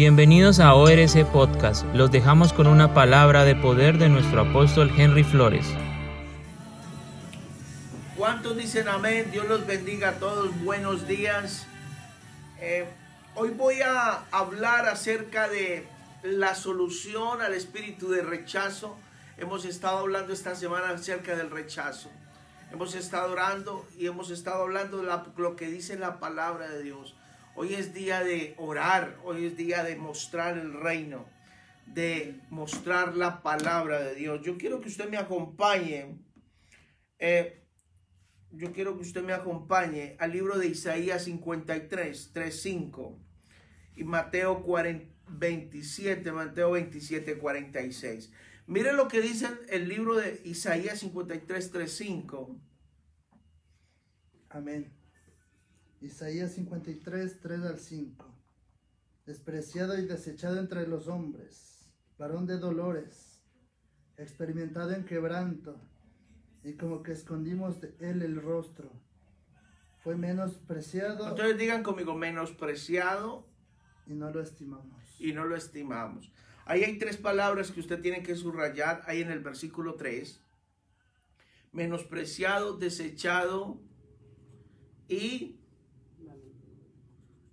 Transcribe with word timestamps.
Bienvenidos 0.00 0.60
a 0.60 0.72
ORC 0.72 1.26
Podcast. 1.30 1.84
Los 1.92 2.10
dejamos 2.10 2.54
con 2.54 2.66
una 2.66 2.94
palabra 2.94 3.44
de 3.44 3.54
poder 3.54 3.98
de 3.98 4.08
nuestro 4.08 4.40
apóstol 4.40 4.90
Henry 4.96 5.24
Flores. 5.24 5.66
¿Cuántos 8.16 8.56
dicen 8.56 8.88
amén? 8.88 9.28
Dios 9.30 9.46
los 9.46 9.66
bendiga 9.66 10.08
a 10.08 10.12
todos. 10.14 10.58
Buenos 10.64 11.06
días. 11.06 11.66
Eh, 12.60 12.86
hoy 13.34 13.50
voy 13.50 13.82
a 13.82 14.24
hablar 14.30 14.88
acerca 14.88 15.50
de 15.50 15.86
la 16.22 16.54
solución 16.54 17.42
al 17.42 17.52
espíritu 17.52 18.08
de 18.08 18.22
rechazo. 18.22 18.96
Hemos 19.36 19.66
estado 19.66 19.98
hablando 19.98 20.32
esta 20.32 20.54
semana 20.54 20.94
acerca 20.94 21.36
del 21.36 21.50
rechazo. 21.50 22.08
Hemos 22.72 22.94
estado 22.94 23.32
orando 23.32 23.86
y 23.98 24.06
hemos 24.06 24.30
estado 24.30 24.62
hablando 24.62 25.02
de 25.02 25.12
lo 25.36 25.56
que 25.56 25.66
dice 25.66 25.98
la 25.98 26.18
palabra 26.18 26.70
de 26.70 26.84
Dios. 26.84 27.16
Hoy 27.62 27.74
es 27.74 27.92
día 27.92 28.24
de 28.24 28.54
orar, 28.56 29.20
hoy 29.22 29.44
es 29.44 29.54
día 29.54 29.84
de 29.84 29.94
mostrar 29.94 30.56
el 30.56 30.72
reino, 30.72 31.28
de 31.84 32.40
mostrar 32.48 33.14
la 33.14 33.42
palabra 33.42 34.00
de 34.00 34.14
Dios. 34.14 34.40
Yo 34.42 34.56
quiero 34.56 34.80
que 34.80 34.88
usted 34.88 35.10
me 35.10 35.18
acompañe, 35.18 36.24
eh, 37.18 37.62
yo 38.50 38.72
quiero 38.72 38.96
que 38.96 39.02
usted 39.02 39.22
me 39.22 39.34
acompañe 39.34 40.16
al 40.20 40.32
libro 40.32 40.56
de 40.56 40.68
Isaías 40.68 41.24
53, 41.24 42.30
3, 42.32 42.62
5 42.62 43.18
y 43.96 44.04
Mateo 44.04 44.64
27, 45.28 46.32
Mateo 46.32 46.70
27, 46.70 47.36
46. 47.36 48.32
Mire 48.68 48.94
lo 48.94 49.06
que 49.06 49.20
dice 49.20 49.48
el 49.68 49.86
libro 49.86 50.14
de 50.14 50.40
Isaías 50.46 51.00
53, 51.00 51.70
3, 51.70 51.94
5. 51.94 52.58
Amén. 54.48 54.99
Isaías 56.00 56.54
53, 56.54 57.40
3 57.40 57.62
al 57.62 57.78
5. 57.78 58.26
Despreciado 59.26 59.98
y 59.98 60.06
desechado 60.06 60.58
entre 60.58 60.86
los 60.86 61.08
hombres, 61.08 61.92
varón 62.18 62.46
de 62.46 62.58
dolores, 62.58 63.42
experimentado 64.16 64.92
en 64.92 65.04
quebranto, 65.04 65.78
y 66.62 66.74
como 66.74 67.02
que 67.02 67.12
escondimos 67.12 67.80
de 67.80 67.94
él 68.00 68.22
el 68.22 68.40
rostro. 68.40 68.90
Fue 69.98 70.16
menospreciado. 70.16 71.28
Entonces 71.28 71.58
digan 71.58 71.82
conmigo, 71.82 72.14
menospreciado. 72.14 73.46
Y 74.06 74.14
no 74.14 74.30
lo 74.30 74.40
estimamos. 74.40 75.20
Y 75.20 75.32
no 75.32 75.44
lo 75.44 75.56
estimamos. 75.56 76.32
Ahí 76.64 76.84
hay 76.84 76.98
tres 76.98 77.16
palabras 77.16 77.70
que 77.70 77.80
usted 77.80 78.00
tiene 78.00 78.22
que 78.22 78.36
subrayar, 78.36 79.02
ahí 79.06 79.20
en 79.20 79.30
el 79.30 79.40
versículo 79.40 79.94
3. 79.94 80.42
Menospreciado, 81.72 82.76
desechado 82.76 83.80
y 85.08 85.59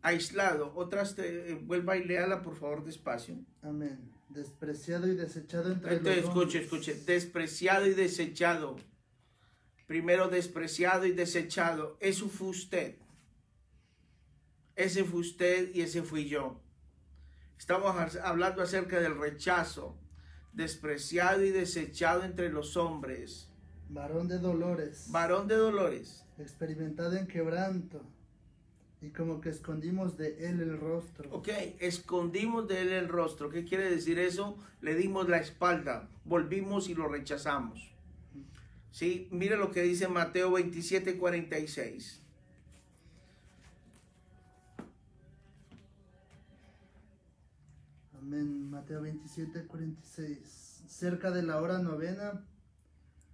aislado. 0.07 0.73
Otras, 0.75 1.15
te, 1.15 1.51
eh, 1.51 1.55
vuelva 1.55 1.97
y 1.97 2.03
léala 2.03 2.41
por 2.41 2.55
favor 2.55 2.83
despacio. 2.83 3.35
Amén. 3.61 4.11
Despreciado 4.29 5.07
y 5.07 5.15
desechado 5.15 5.71
entre 5.71 5.95
Entonces, 5.95 6.23
los 6.23 6.33
escuche, 6.33 6.59
escuche. 6.63 6.93
Despreciado 7.05 7.87
y 7.87 7.93
desechado. 7.93 8.77
Primero 9.85 10.27
despreciado 10.29 11.05
y 11.05 11.11
desechado. 11.11 11.97
Eso 11.99 12.27
fue 12.29 12.49
usted. 12.49 12.95
Ese 14.75 15.03
fue 15.03 15.21
usted 15.21 15.73
y 15.73 15.81
ese 15.81 16.03
fui 16.03 16.27
yo. 16.27 16.61
Estamos 17.57 17.95
hablando 18.17 18.61
acerca 18.61 18.99
del 18.99 19.17
rechazo. 19.17 19.97
Despreciado 20.53 21.43
y 21.43 21.51
desechado 21.51 22.23
entre 22.23 22.49
los 22.49 22.77
hombres. 22.77 23.49
Varón 23.89 24.27
de 24.27 24.39
dolores. 24.39 25.07
Varón 25.09 25.47
de 25.47 25.55
dolores. 25.55 26.25
Experimentado 26.37 27.15
en 27.15 27.27
quebranto 27.27 28.16
y 29.01 29.09
como 29.09 29.41
que 29.41 29.49
escondimos 29.49 30.17
de 30.17 30.49
él 30.49 30.59
el 30.59 30.79
rostro. 30.79 31.29
Ok, 31.31 31.49
escondimos 31.79 32.67
de 32.67 32.81
él 32.81 32.89
el 32.89 33.07
rostro. 33.07 33.49
¿Qué 33.49 33.63
quiere 33.63 33.89
decir 33.89 34.17
eso? 34.19 34.57
Le 34.81 34.95
dimos 34.95 35.29
la 35.29 35.37
espalda, 35.37 36.09
volvimos 36.25 36.89
y 36.89 36.95
lo 36.95 37.07
rechazamos. 37.07 37.91
Sí, 38.91 39.27
mire 39.31 39.57
lo 39.57 39.71
que 39.71 39.83
dice 39.83 40.07
Mateo 40.07 40.51
27, 40.51 41.17
46. 41.17 42.21
Amén. 48.17 48.69
Mateo 48.69 49.01
27, 49.01 49.67
46. 49.67 50.83
Cerca 50.87 51.29
de 51.29 51.43
la 51.43 51.61
hora 51.61 51.77
novena, 51.77 52.43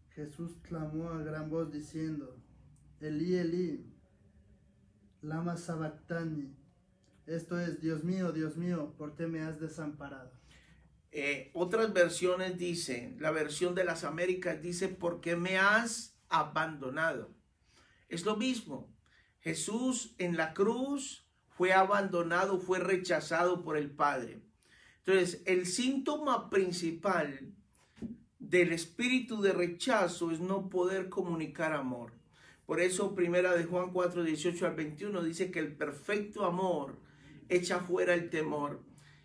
Jesús 0.09 0.57
clamó 0.61 1.09
a 1.09 1.23
gran 1.23 1.49
voz 1.49 1.71
diciendo, 1.71 2.35
Elí, 2.99 3.35
Elí, 3.35 3.92
Lama 5.23 5.55
Sabactani. 5.55 6.53
Esto 7.25 7.57
es, 7.57 7.79
Dios 7.79 8.03
mío, 8.03 8.33
Dios 8.33 8.57
mío, 8.57 8.93
¿por 8.97 9.15
qué 9.15 9.27
me 9.27 9.41
has 9.41 9.59
desamparado? 9.59 10.31
Eh, 11.11 11.49
otras 11.53 11.93
versiones 11.93 12.57
dicen, 12.57 13.17
la 13.19 13.31
versión 13.31 13.73
de 13.73 13.85
las 13.85 14.03
Américas 14.03 14.61
dice, 14.61 14.89
¿por 14.89 15.21
qué 15.21 15.37
me 15.37 15.57
has 15.57 16.17
abandonado? 16.27 17.31
Es 18.09 18.25
lo 18.25 18.35
mismo. 18.35 18.93
Jesús 19.39 20.13
en 20.17 20.35
la 20.35 20.53
cruz 20.53 21.25
fue 21.47 21.71
abandonado, 21.71 22.59
fue 22.59 22.79
rechazado 22.79 23.63
por 23.63 23.77
el 23.77 23.91
Padre. 23.91 24.41
Entonces, 25.05 25.41
el 25.45 25.65
síntoma 25.65 26.49
principal 26.49 27.53
del 28.39 28.73
espíritu 28.73 29.41
de 29.41 29.53
rechazo 29.53 30.31
es 30.31 30.41
no 30.41 30.67
poder 30.69 31.07
comunicar 31.07 31.73
amor. 31.73 32.11
Por 32.73 32.81
eso 32.81 33.13
primera 33.13 33.53
de 33.53 33.65
Juan 33.65 33.91
4, 33.91 34.23
18 34.23 34.65
al 34.65 34.73
21 34.73 35.21
dice 35.21 35.51
que 35.51 35.59
el 35.59 35.75
perfecto 35.75 36.43
amor 36.43 36.97
echa 37.47 37.81
fuera 37.81 38.15
el 38.15 38.31
temor 38.31 38.81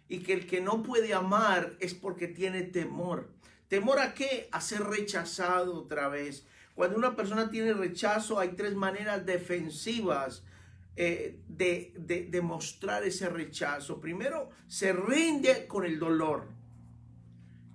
y 0.06 0.18
que 0.18 0.34
el 0.34 0.46
que 0.46 0.60
no 0.60 0.82
puede 0.82 1.14
amar 1.14 1.74
es 1.80 1.94
porque 1.94 2.28
tiene 2.28 2.62
temor. 2.62 3.30
¿Temor 3.68 4.00
a 4.00 4.12
qué? 4.12 4.50
A 4.52 4.60
ser 4.60 4.82
rechazado 4.82 5.76
otra 5.76 6.10
vez. 6.10 6.46
Cuando 6.74 6.98
una 6.98 7.16
persona 7.16 7.48
tiene 7.48 7.72
rechazo 7.72 8.38
hay 8.38 8.50
tres 8.50 8.74
maneras 8.74 9.24
defensivas 9.24 10.44
eh, 10.96 11.40
de, 11.48 11.94
de, 11.96 12.26
de 12.26 12.40
mostrar 12.42 13.02
ese 13.04 13.30
rechazo. 13.30 13.98
Primero, 13.98 14.50
se 14.66 14.92
rinde 14.92 15.66
con 15.66 15.86
el 15.86 15.98
dolor. 15.98 16.48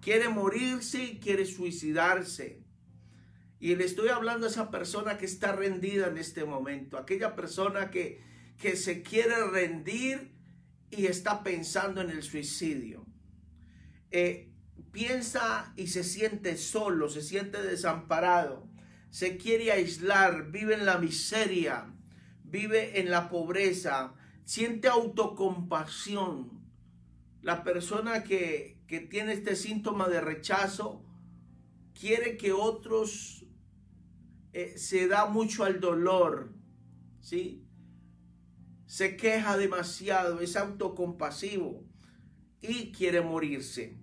Quiere 0.02 0.30
morirse, 0.30 1.18
quiere 1.20 1.48
suicidarse. 1.48 2.63
Y 3.64 3.78
le 3.78 3.86
estoy 3.86 4.10
hablando 4.10 4.46
a 4.46 4.50
esa 4.50 4.70
persona 4.70 5.18
que 5.18 5.26
está 5.26 5.54
rendida 5.54 6.08
en 6.08 6.18
este 6.18 6.44
momento, 6.44 6.98
aquella 6.98 7.34
persona 7.34 7.90
que, 7.92 8.22
que 8.58 8.76
se 8.76 9.04
quiere 9.04 9.42
rendir 9.52 10.34
y 10.92 11.06
está 11.06 11.44
pensando 11.44 12.02
en 12.02 12.10
el 12.10 12.24
suicidio. 12.24 13.06
Eh, 14.12 14.52
piensa 14.92 15.72
y 15.78 15.88
se 15.88 16.04
siente 16.04 16.58
solo, 16.58 17.08
se 17.08 17.22
siente 17.22 17.62
desamparado, 17.62 18.68
se 19.12 19.38
quiere 19.38 19.72
aislar, 19.72 20.52
vive 20.52 20.74
en 20.74 20.86
la 20.86 20.98
miseria, 20.98 21.86
vive 22.44 23.00
en 23.00 23.10
la 23.10 23.30
pobreza, 23.30 24.14
siente 24.44 24.90
autocompasión. 24.90 26.68
La 27.42 27.64
persona 27.64 28.26
que, 28.26 28.82
que 28.88 29.00
tiene 29.00 29.32
este 29.32 29.56
síntoma 29.56 30.10
de 30.10 30.20
rechazo 30.20 31.02
quiere 31.94 32.36
que 32.36 32.52
otros 32.52 33.43
eh, 34.54 34.78
se 34.78 35.08
da 35.08 35.26
mucho 35.26 35.64
al 35.64 35.80
dolor, 35.80 36.54
¿sí? 37.20 37.66
Se 38.86 39.18
queja 39.18 39.58
demasiado, 39.58 40.40
es 40.42 40.56
autocompasivo 40.56 41.84
y 42.62 42.92
quiere 42.92 43.22
morirse. 43.22 43.98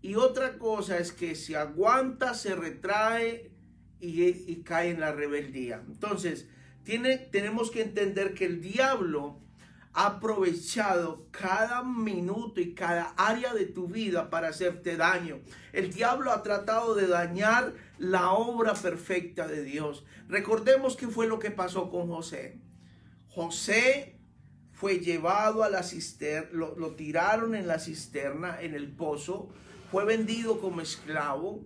Y 0.00 0.14
otra 0.14 0.58
cosa 0.58 0.98
es 0.98 1.12
que 1.12 1.34
se 1.34 1.56
aguanta, 1.56 2.34
se 2.34 2.56
retrae 2.56 3.52
y, 4.00 4.22
y 4.24 4.62
cae 4.64 4.90
en 4.90 5.00
la 5.00 5.12
rebeldía. 5.12 5.84
Entonces, 5.86 6.48
tiene, 6.82 7.18
tenemos 7.18 7.70
que 7.70 7.82
entender 7.82 8.34
que 8.34 8.46
el 8.46 8.60
diablo 8.60 9.42
ha 9.94 10.06
aprovechado 10.06 11.28
cada 11.30 11.82
minuto 11.82 12.60
y 12.60 12.74
cada 12.74 13.14
área 13.16 13.52
de 13.52 13.66
tu 13.66 13.88
vida 13.88 14.30
para 14.30 14.48
hacerte 14.48 14.96
daño. 14.96 15.40
El 15.72 15.92
diablo 15.92 16.32
ha 16.32 16.42
tratado 16.42 16.94
de 16.94 17.06
dañar 17.06 17.74
la 18.02 18.32
obra 18.32 18.74
perfecta 18.74 19.46
de 19.46 19.62
Dios. 19.62 20.04
Recordemos 20.28 20.96
qué 20.96 21.06
fue 21.06 21.28
lo 21.28 21.38
que 21.38 21.52
pasó 21.52 21.88
con 21.88 22.08
José. 22.08 22.60
José 23.28 24.18
fue 24.72 24.98
llevado 24.98 25.62
a 25.62 25.70
la 25.70 25.84
cisterna, 25.84 26.48
lo, 26.52 26.76
lo 26.76 26.96
tiraron 26.96 27.54
en 27.54 27.68
la 27.68 27.78
cisterna, 27.78 28.60
en 28.60 28.74
el 28.74 28.90
pozo, 28.90 29.50
fue 29.92 30.04
vendido 30.04 30.60
como 30.60 30.80
esclavo, 30.80 31.64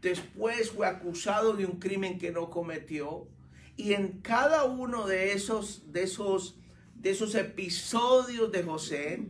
después 0.00 0.70
fue 0.70 0.86
acusado 0.86 1.54
de 1.54 1.66
un 1.66 1.78
crimen 1.78 2.18
que 2.18 2.30
no 2.30 2.48
cometió, 2.48 3.28
y 3.76 3.92
en 3.92 4.22
cada 4.22 4.64
uno 4.64 5.06
de 5.06 5.34
esos, 5.34 5.92
de 5.92 6.04
esos 6.04 6.58
de 7.00 7.10
esos 7.10 7.34
episodios 7.34 8.50
de 8.50 8.62
José. 8.62 9.28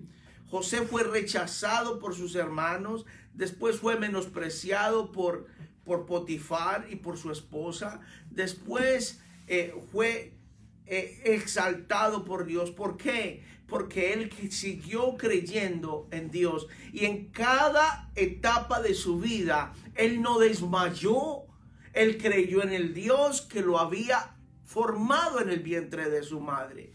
José 0.49 0.79
fue 0.83 1.05
rechazado 1.05 1.99
por 1.99 2.15
sus 2.15 2.35
hermanos, 2.35 3.05
después 3.35 3.77
fue 3.77 3.99
menospreciado 3.99 5.13
por, 5.13 5.47
por 5.89 6.05
Potifar 6.05 6.87
y 6.91 6.97
por 6.97 7.17
su 7.17 7.33
esposa, 7.33 8.01
después 8.31 9.21
eh, 9.47 9.75
fue 9.91 10.35
eh, 10.85 11.23
exaltado 11.25 12.27
por 12.27 12.45
Dios. 12.45 12.71
¿Por 12.71 12.99
qué? 12.99 13.43
Porque 13.67 14.13
él 14.13 14.31
siguió 14.51 15.17
creyendo 15.17 16.07
en 16.11 16.31
Dios. 16.31 16.69
Y 16.93 17.07
en 17.07 17.31
cada 17.31 18.11
etapa 18.17 18.83
de 18.83 18.93
su 18.93 19.19
vida, 19.19 19.73
él 19.95 20.21
no 20.21 20.39
desmayó. 20.39 21.47
Él 21.95 22.19
creyó 22.19 22.63
en 22.63 22.75
el 22.75 22.93
Dios 22.93 23.41
que 23.41 23.63
lo 23.63 23.79
había 23.79 24.37
formado 24.65 25.41
en 25.41 25.49
el 25.49 25.61
vientre 25.61 26.11
de 26.11 26.23
su 26.23 26.39
madre. 26.39 26.93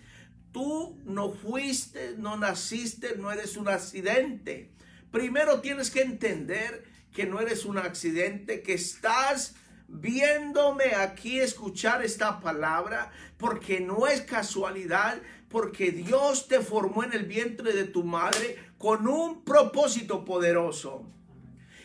Tú 0.51 0.99
no 1.03 1.31
fuiste, 1.31 2.13
no 2.19 2.37
naciste, 2.37 3.17
no 3.17 3.31
eres 3.31 3.57
un 3.57 3.69
accidente. 3.69 4.71
Primero 5.09 5.61
tienes 5.61 5.89
que 5.89 6.03
entender 6.03 6.83
que 7.13 7.25
no 7.25 7.39
eres 7.39 7.65
un 7.65 7.77
accidente, 7.77 8.61
que 8.61 8.73
estás 8.73 9.55
viéndome 9.87 10.95
aquí 10.95 11.39
escuchar 11.39 12.03
esta 12.03 12.39
palabra, 12.39 13.11
porque 13.37 13.79
no 13.79 14.07
es 14.07 14.21
casualidad, 14.21 15.21
porque 15.49 15.91
Dios 15.91 16.47
te 16.47 16.59
formó 16.61 17.03
en 17.03 17.13
el 17.13 17.25
vientre 17.25 17.73
de 17.73 17.83
tu 17.83 18.03
madre 18.03 18.57
con 18.79 19.07
un 19.07 19.43
propósito 19.43 20.25
poderoso. 20.25 21.07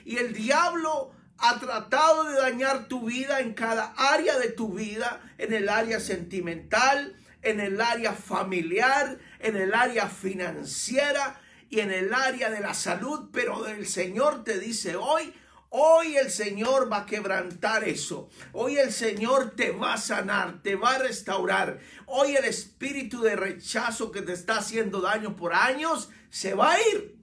Y 0.04 0.16
el 0.16 0.32
diablo 0.32 1.12
ha 1.36 1.60
tratado 1.60 2.24
de 2.24 2.40
dañar 2.40 2.88
tu 2.88 3.06
vida 3.06 3.40
en 3.40 3.52
cada 3.52 3.92
área 3.96 4.38
de 4.38 4.48
tu 4.48 4.72
vida, 4.72 5.20
en 5.36 5.52
el 5.52 5.68
área 5.68 6.00
sentimental, 6.00 7.14
en 7.42 7.60
el 7.60 7.80
área 7.80 8.14
familiar, 8.14 9.18
en 9.38 9.56
el 9.56 9.74
área 9.74 10.08
financiera 10.08 11.40
y 11.68 11.80
en 11.80 11.90
el 11.90 12.14
área 12.14 12.50
de 12.50 12.60
la 12.60 12.74
salud, 12.74 13.30
pero 13.32 13.66
el 13.66 13.86
Señor 13.86 14.44
te 14.44 14.58
dice 14.58 14.96
hoy, 14.96 15.34
Hoy 15.70 16.16
el 16.16 16.30
Señor 16.30 16.90
va 16.90 17.00
a 17.00 17.06
quebrantar 17.06 17.84
eso. 17.84 18.30
Hoy 18.52 18.78
el 18.78 18.90
Señor 18.90 19.50
te 19.50 19.70
va 19.70 19.94
a 19.94 19.98
sanar, 19.98 20.62
te 20.62 20.76
va 20.76 20.94
a 20.94 20.98
restaurar. 20.98 21.78
Hoy 22.06 22.36
el 22.36 22.44
espíritu 22.44 23.20
de 23.20 23.36
rechazo 23.36 24.10
que 24.10 24.22
te 24.22 24.32
está 24.32 24.58
haciendo 24.58 25.02
daño 25.02 25.36
por 25.36 25.52
años 25.52 26.08
se 26.30 26.54
va 26.54 26.72
a 26.72 26.88
ir. 26.88 27.18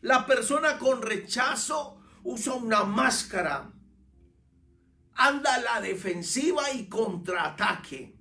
La 0.00 0.26
persona 0.26 0.78
con 0.78 1.02
rechazo 1.02 2.00
usa 2.22 2.54
una 2.54 2.84
máscara. 2.84 3.70
Anda 5.14 5.54
a 5.54 5.60
la 5.60 5.80
defensiva 5.82 6.72
y 6.72 6.88
contraataque. 6.88 8.16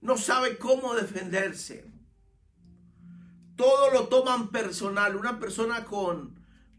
No 0.00 0.16
sabe 0.16 0.56
cómo 0.56 0.94
defenderse. 0.94 1.97
Todo 3.58 3.90
lo 3.92 4.08
toman 4.08 4.48
personal. 4.48 5.16
Una 5.16 5.38
persona 5.38 5.84
con 5.84 6.38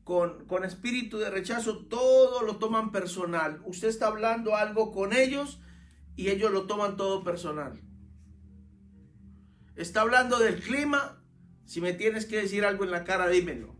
con, 0.10 0.66
espíritu 0.66 1.20
de 1.20 1.30
rechazo, 1.30 1.86
todo 1.86 2.42
lo 2.42 2.56
toman 2.56 2.92
personal. 2.92 3.62
Usted 3.64 3.90
está 3.90 4.08
hablando 4.08 4.56
algo 4.56 4.92
con 4.92 5.14
ellos 5.14 5.60
y 6.16 6.30
ellos 6.30 6.52
lo 6.52 6.64
toman 6.64 6.98
todo 6.98 7.24
personal. 7.24 7.80
Está 9.76 10.02
hablando 10.02 10.40
del 10.40 10.60
clima, 10.62 11.22
si 11.66 11.80
me 11.80 11.94
tienes 11.94 12.26
que 12.26 12.38
decir 12.38 12.66
algo 12.66 12.86
en 12.86 12.92
la 12.92 13.04
cara, 13.04 13.30
dímelo. 13.30 13.75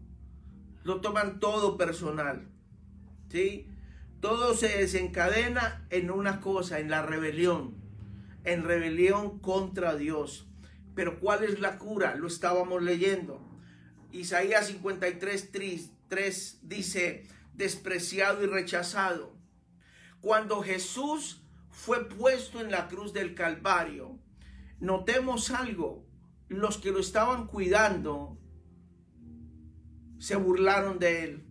Lo 0.84 1.02
toman 1.02 1.40
todo 1.40 1.78
personal. 1.78 2.48
¿Sí? 3.30 3.68
Todo 4.22 4.54
se 4.54 4.68
desencadena 4.68 5.88
en 5.90 6.12
una 6.12 6.42
cosa, 6.42 6.80
en 6.80 6.92
la 6.92 7.02
rebelión. 7.02 7.74
En 8.44 8.63
rebelión 8.63 9.40
contra 9.40 9.95
Dios. 9.95 10.48
Pero 10.95 11.19
¿cuál 11.19 11.44
es 11.44 11.59
la 11.59 11.77
cura? 11.77 12.15
Lo 12.15 12.27
estábamos 12.27 12.83
leyendo. 12.83 13.50
Isaías 14.12 14.68
53, 14.68 15.51
3 16.07 16.59
dice, 16.63 17.27
despreciado 17.53 18.44
y 18.44 18.47
rechazado. 18.47 19.38
Cuando 20.21 20.62
Jesús 20.62 21.44
fue 21.69 22.09
puesto 22.09 22.59
en 22.59 22.71
la 22.71 22.88
cruz 22.88 23.13
del 23.13 23.36
Calvario, 23.36 24.19
notemos 24.80 25.51
algo, 25.51 26.06
los 26.47 26.77
que 26.77 26.92
lo 26.92 27.00
estaban 27.00 27.47
cuidando 27.47 28.38
se 30.18 30.35
burlaron 30.35 31.00
de 31.00 31.24
él. 31.24 31.45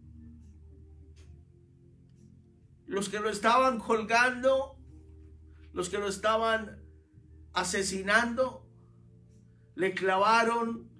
Los 2.86 3.08
que 3.08 3.20
lo 3.20 3.30
estaban 3.30 3.78
colgando, 3.78 4.78
los 5.72 5.88
que 5.88 5.98
lo 5.98 6.08
estaban 6.08 6.82
asesinando, 7.52 8.67
le 9.78 9.94
clavaron 9.94 10.90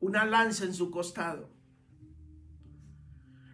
una 0.00 0.24
lanza 0.24 0.64
en 0.64 0.74
su 0.74 0.90
costado. 0.90 1.48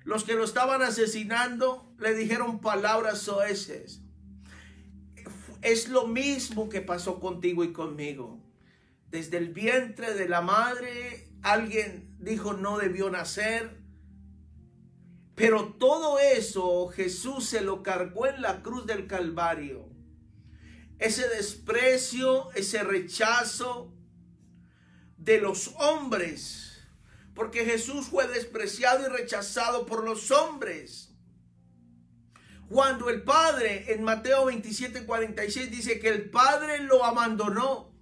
Los 0.02 0.24
que 0.24 0.32
lo 0.32 0.44
estaban 0.44 0.80
asesinando 0.80 1.94
le 1.98 2.14
dijeron 2.14 2.62
palabras 2.62 3.18
soeces. 3.18 4.00
Es 5.60 5.90
lo 5.90 6.06
mismo 6.06 6.70
que 6.70 6.80
pasó 6.80 7.20
contigo 7.20 7.64
y 7.64 7.74
conmigo. 7.74 8.40
Desde 9.10 9.36
el 9.36 9.52
vientre 9.52 10.14
de 10.14 10.26
la 10.26 10.40
madre, 10.40 11.28
alguien 11.42 12.16
dijo 12.18 12.54
no 12.54 12.78
debió 12.78 13.10
nacer. 13.10 13.78
Pero 15.34 15.74
todo 15.74 16.18
eso 16.18 16.88
Jesús 16.88 17.44
se 17.44 17.60
lo 17.60 17.82
cargó 17.82 18.26
en 18.26 18.40
la 18.40 18.62
cruz 18.62 18.86
del 18.86 19.06
Calvario. 19.06 19.86
Ese 20.98 21.28
desprecio, 21.28 22.50
ese 22.52 22.82
rechazo 22.82 23.99
de 25.20 25.38
los 25.38 25.68
hombres 25.78 26.70
porque 27.40 27.64
Jesús 27.64 28.08
fue 28.08 28.26
despreciado 28.28 29.06
y 29.06 29.08
rechazado 29.08 29.86
por 29.86 30.04
los 30.04 30.30
hombres. 30.30 31.14
Cuando 32.68 33.08
el 33.08 33.22
Padre 33.22 33.94
en 33.94 34.02
Mateo 34.02 34.44
27, 34.44 35.06
46 35.06 35.70
dice 35.70 36.00
que 36.00 36.10
el 36.10 36.28
Padre 36.28 36.80
lo 36.80 37.02
abandonó. 37.02 37.94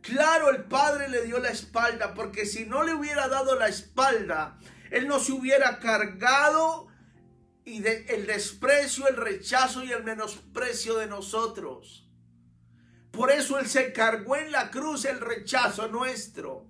Claro, 0.00 0.50
el 0.50 0.64
Padre 0.64 1.08
le 1.08 1.24
dio 1.24 1.38
la 1.38 1.50
espalda, 1.50 2.14
porque 2.14 2.46
si 2.46 2.64
no 2.64 2.82
le 2.82 2.94
hubiera 2.94 3.28
dado 3.28 3.56
la 3.56 3.68
espalda, 3.68 4.58
Él 4.90 5.06
no 5.06 5.20
se 5.20 5.30
hubiera 5.30 5.78
cargado 5.78 6.88
y 7.64 7.86
el 7.86 8.26
desprecio, 8.26 9.06
el 9.06 9.16
rechazo 9.16 9.84
y 9.84 9.92
el 9.92 10.02
menosprecio 10.02 10.96
de 10.96 11.06
nosotros. 11.06 12.07
Por 13.10 13.30
eso 13.30 13.58
Él 13.58 13.66
se 13.66 13.92
cargó 13.92 14.36
en 14.36 14.52
la 14.52 14.70
cruz 14.70 15.04
el 15.04 15.20
rechazo 15.20 15.88
nuestro. 15.88 16.66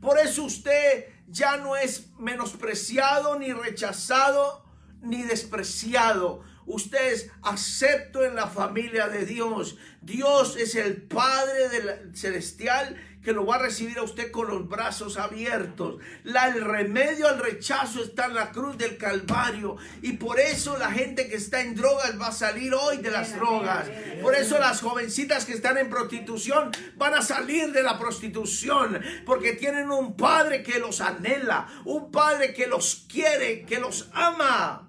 Por 0.00 0.18
eso 0.18 0.44
usted 0.44 1.06
ya 1.26 1.56
no 1.56 1.76
es 1.76 2.10
menospreciado, 2.18 3.38
ni 3.38 3.52
rechazado, 3.52 4.64
ni 5.00 5.22
despreciado. 5.22 6.42
Usted 6.66 7.12
es 7.12 7.30
acepto 7.42 8.24
en 8.24 8.34
la 8.34 8.46
familia 8.46 9.08
de 9.08 9.24
Dios. 9.24 9.78
Dios 10.02 10.56
es 10.56 10.74
el 10.74 11.02
Padre 11.02 11.68
del 11.70 12.16
celestial 12.16 12.96
que 13.22 13.32
lo 13.32 13.44
va 13.44 13.56
a 13.56 13.62
recibir 13.62 13.98
a 13.98 14.02
usted 14.02 14.30
con 14.30 14.48
los 14.48 14.68
brazos 14.68 15.16
abiertos. 15.16 15.96
La, 16.24 16.48
el 16.48 16.64
remedio 16.64 17.28
al 17.28 17.38
rechazo 17.38 18.02
está 18.02 18.26
en 18.26 18.34
la 18.34 18.52
cruz 18.52 18.78
del 18.78 18.96
Calvario. 18.96 19.76
Y 20.02 20.14
por 20.14 20.38
eso 20.38 20.78
la 20.78 20.90
gente 20.90 21.28
que 21.28 21.36
está 21.36 21.60
en 21.60 21.74
drogas 21.74 22.20
va 22.20 22.28
a 22.28 22.32
salir 22.32 22.74
hoy 22.74 22.98
de 22.98 23.10
las 23.10 23.34
drogas. 23.34 23.90
Por 24.22 24.34
eso 24.34 24.58
las 24.58 24.80
jovencitas 24.80 25.44
que 25.44 25.52
están 25.52 25.78
en 25.78 25.90
prostitución 25.90 26.70
van 26.96 27.14
a 27.14 27.22
salir 27.22 27.72
de 27.72 27.82
la 27.82 27.98
prostitución. 27.98 29.00
Porque 29.26 29.52
tienen 29.52 29.90
un 29.90 30.16
Padre 30.16 30.62
que 30.62 30.78
los 30.78 31.00
anhela. 31.00 31.66
Un 31.84 32.10
Padre 32.10 32.54
que 32.54 32.66
los 32.66 33.06
quiere, 33.08 33.64
que 33.64 33.80
los 33.80 34.08
ama. 34.12 34.88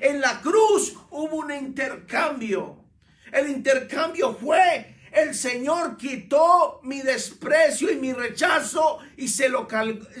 En 0.00 0.20
la 0.20 0.40
cruz 0.40 0.94
hubo 1.10 1.36
un 1.36 1.52
intercambio. 1.52 2.84
El 3.32 3.48
intercambio 3.48 4.34
fue 4.34 4.93
el 5.14 5.34
Señor 5.34 5.96
quitó 5.96 6.80
mi 6.82 7.00
desprecio 7.00 7.90
y 7.90 7.96
mi 7.96 8.12
rechazo 8.12 8.98
y 9.16 9.28
se 9.28 9.48
lo, 9.48 9.68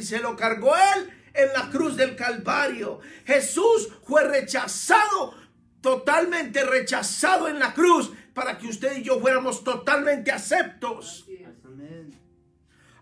se 0.00 0.20
lo 0.20 0.36
cargó 0.36 0.74
Él 0.76 1.10
en 1.34 1.52
la 1.52 1.68
cruz 1.68 1.96
del 1.96 2.14
Calvario. 2.14 3.00
Jesús 3.26 3.88
fue 4.04 4.24
rechazado, 4.24 5.34
totalmente 5.80 6.64
rechazado 6.64 7.48
en 7.48 7.58
la 7.58 7.74
cruz, 7.74 8.12
para 8.32 8.56
que 8.56 8.68
usted 8.68 8.98
y 8.98 9.02
yo 9.02 9.20
fuéramos 9.20 9.64
totalmente 9.64 10.30
aceptos. 10.30 11.26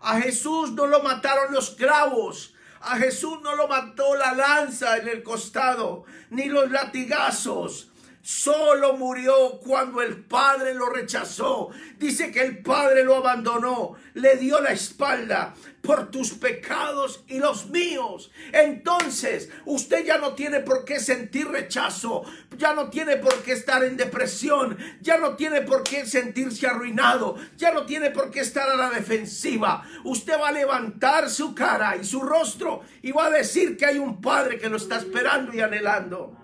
A 0.01 0.19
Jesús 0.19 0.73
no 0.73 0.87
lo 0.87 1.01
mataron 1.01 1.53
los 1.53 1.71
clavos. 1.71 2.53
A 2.81 2.97
Jesús 2.97 3.39
no 3.41 3.55
lo 3.55 3.69
mató 3.69 4.15
la 4.15 4.33
lanza 4.33 4.97
en 4.97 5.07
el 5.07 5.23
costado, 5.23 6.03
ni 6.29 6.47
los 6.47 6.69
latigazos. 6.69 7.92
Solo 8.25 8.95
murió 8.95 9.59
cuando 9.59 10.01
el 10.01 10.23
Padre 10.23 10.73
lo 10.73 10.89
rechazó. 10.89 11.71
Dice 11.99 12.31
que 12.31 12.41
el 12.41 12.59
Padre 12.59 13.03
lo 13.03 13.17
abandonó, 13.17 13.95
le 14.13 14.37
dio 14.37 14.61
la 14.61 14.71
espalda 14.71 15.53
por 15.81 16.09
tus 16.09 16.31
pecados 16.31 17.25
y 17.27 17.39
los 17.39 17.69
míos. 17.69 18.31
Entonces, 18.53 19.49
usted 19.65 20.05
ya 20.05 20.19
no 20.19 20.35
tiene 20.35 20.61
por 20.61 20.85
qué 20.85 21.01
sentir 21.01 21.49
rechazo, 21.49 22.23
ya 22.57 22.73
no 22.73 22.89
tiene 22.89 23.17
por 23.17 23.43
qué 23.43 23.51
estar 23.51 23.83
en 23.83 23.97
depresión, 23.97 24.77
ya 25.01 25.17
no 25.17 25.35
tiene 25.35 25.61
por 25.61 25.83
qué 25.83 26.05
sentirse 26.05 26.65
arruinado, 26.65 27.35
ya 27.57 27.73
no 27.73 27.85
tiene 27.85 28.09
por 28.11 28.31
qué 28.31 28.39
estar 28.39 28.69
a 28.69 28.77
la 28.77 28.89
defensiva. 28.89 29.83
Usted 30.05 30.39
va 30.39 30.47
a 30.47 30.53
levantar 30.53 31.29
su 31.29 31.53
cara 31.53 31.97
y 31.97 32.05
su 32.05 32.21
rostro 32.21 32.83
y 33.01 33.11
va 33.11 33.25
a 33.25 33.31
decir 33.31 33.75
que 33.75 33.85
hay 33.85 33.97
un 33.97 34.21
Padre 34.21 34.57
que 34.57 34.69
lo 34.69 34.77
está 34.77 34.95
esperando 34.95 35.53
y 35.53 35.59
anhelando. 35.59 36.42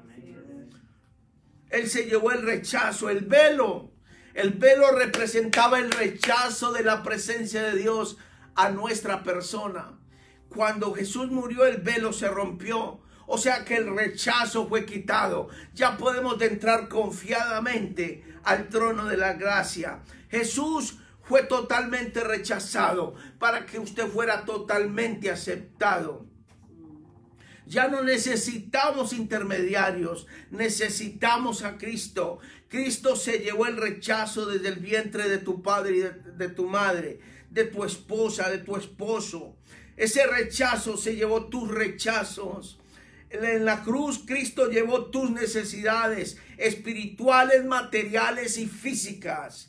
Él 1.69 1.89
se 1.89 2.05
llevó 2.05 2.31
el 2.31 2.41
rechazo, 2.41 3.09
el 3.09 3.21
velo. 3.21 3.91
El 4.33 4.51
velo 4.51 4.91
representaba 4.91 5.79
el 5.79 5.91
rechazo 5.91 6.71
de 6.71 6.83
la 6.83 7.03
presencia 7.03 7.63
de 7.63 7.77
Dios 7.77 8.17
a 8.55 8.69
nuestra 8.69 9.23
persona. 9.23 9.97
Cuando 10.49 10.93
Jesús 10.93 11.29
murió, 11.29 11.65
el 11.65 11.77
velo 11.77 12.13
se 12.13 12.27
rompió. 12.27 13.01
O 13.27 13.37
sea 13.37 13.63
que 13.63 13.75
el 13.75 13.95
rechazo 13.95 14.67
fue 14.67 14.85
quitado. 14.85 15.49
Ya 15.73 15.97
podemos 15.97 16.41
entrar 16.41 16.87
confiadamente 16.87 18.23
al 18.43 18.69
trono 18.69 19.05
de 19.05 19.17
la 19.17 19.33
gracia. 19.33 19.99
Jesús 20.29 20.97
fue 21.21 21.43
totalmente 21.43 22.23
rechazado 22.23 23.13
para 23.37 23.67
que 23.67 23.77
usted 23.77 24.07
fuera 24.07 24.45
totalmente 24.45 25.29
aceptado. 25.29 26.25
Ya 27.69 27.87
no 27.87 28.01
necesitamos 28.01 29.13
intermediarios, 29.13 30.25
necesitamos 30.49 31.63
a 31.63 31.77
Cristo. 31.77 32.39
Cristo 32.67 33.15
se 33.15 33.37
llevó 33.37 33.67
el 33.67 33.77
rechazo 33.77 34.47
desde 34.47 34.69
el 34.69 34.79
vientre 34.79 35.29
de 35.29 35.37
tu 35.37 35.61
padre 35.61 35.95
y 35.95 35.99
de, 35.99 36.11
de, 36.35 36.49
tu 36.49 36.65
madre, 36.65 37.19
de 37.51 37.65
tu 37.65 37.85
esposa, 37.85 38.49
de 38.49 38.57
tu 38.57 38.75
esposo. 38.75 39.55
Ese 39.97 40.25
rechazo 40.25 40.97
se 40.97 41.15
llevó 41.15 41.45
tus 41.45 41.69
rechazos. 41.69 42.79
En 43.29 43.65
la 43.65 43.83
cruz 43.83 44.23
Cristo 44.25 44.71
llevó 44.71 45.05
tus 45.11 45.29
necesidades 45.29 46.37
espirituales, 46.57 47.65
materiales 47.65 48.57
y 48.57 48.65
físicas 48.65 49.68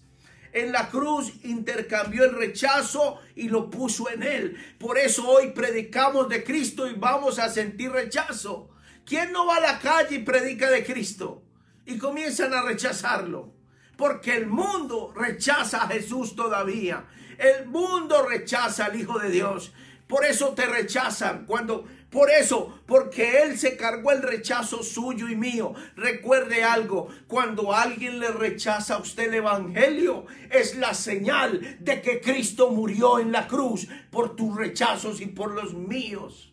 en 0.52 0.72
la 0.72 0.88
cruz 0.88 1.32
intercambió 1.44 2.24
el 2.24 2.34
rechazo 2.34 3.20
y 3.36 3.48
lo 3.48 3.70
puso 3.70 4.10
en 4.10 4.22
él. 4.22 4.56
Por 4.78 4.98
eso 4.98 5.28
hoy 5.28 5.50
predicamos 5.50 6.28
de 6.28 6.42
Cristo 6.42 6.88
y 6.88 6.94
vamos 6.94 7.38
a 7.38 7.48
sentir 7.48 7.92
rechazo. 7.92 8.70
¿Quién 9.04 9.32
no 9.32 9.46
va 9.46 9.56
a 9.56 9.60
la 9.60 9.78
calle 9.78 10.16
y 10.16 10.24
predica 10.24 10.70
de 10.70 10.84
Cristo? 10.84 11.42
Y 11.86 11.98
comienzan 11.98 12.54
a 12.54 12.62
rechazarlo. 12.62 13.52
Porque 13.96 14.36
el 14.36 14.46
mundo 14.46 15.12
rechaza 15.14 15.82
a 15.82 15.88
Jesús 15.88 16.34
todavía. 16.34 17.04
El 17.38 17.66
mundo 17.66 18.26
rechaza 18.26 18.86
al 18.86 18.98
Hijo 18.98 19.18
de 19.18 19.30
Dios. 19.30 19.72
Por 20.06 20.24
eso 20.24 20.54
te 20.54 20.66
rechazan 20.66 21.46
cuando 21.46 21.86
por 22.10 22.28
eso, 22.28 22.80
porque 22.86 23.42
Él 23.42 23.56
se 23.56 23.76
cargó 23.76 24.10
el 24.10 24.22
rechazo 24.22 24.82
suyo 24.82 25.28
y 25.28 25.36
mío. 25.36 25.74
Recuerde 25.94 26.64
algo, 26.64 27.08
cuando 27.28 27.72
alguien 27.72 28.18
le 28.18 28.32
rechaza 28.32 28.94
a 28.94 28.98
usted 28.98 29.28
el 29.28 29.34
Evangelio, 29.34 30.26
es 30.50 30.76
la 30.76 30.92
señal 30.94 31.78
de 31.78 32.02
que 32.02 32.20
Cristo 32.20 32.70
murió 32.70 33.20
en 33.20 33.30
la 33.30 33.46
cruz 33.46 33.86
por 34.10 34.34
tus 34.34 34.56
rechazos 34.56 35.20
y 35.20 35.26
por 35.26 35.52
los 35.52 35.74
míos. 35.74 36.52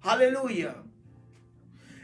Aleluya. 0.00 0.76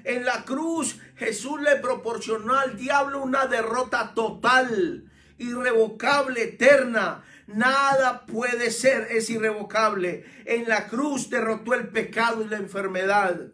En 0.05 0.27
la 0.27 0.45
cruz 0.45 0.99
Jesús 1.17 1.63
le 1.63 1.77
proporcionó 1.77 2.59
al 2.59 2.77
diablo 2.77 3.23
una 3.23 3.47
derrota 3.47 4.13
total, 4.15 5.11
irrevocable, 5.39 6.43
eterna 6.43 7.25
Nada 7.47 8.27
puede 8.27 8.71
ser, 8.71 9.09
es 9.11 9.29
irrevocable. 9.31 10.25
En 10.45 10.69
la 10.69 10.87
cruz 10.87 11.29
derrotó 11.31 11.75
el 11.75 11.89
pecado 11.89 12.43
y 12.43 12.49
la 12.49 12.57
enfermedad. 12.57 13.49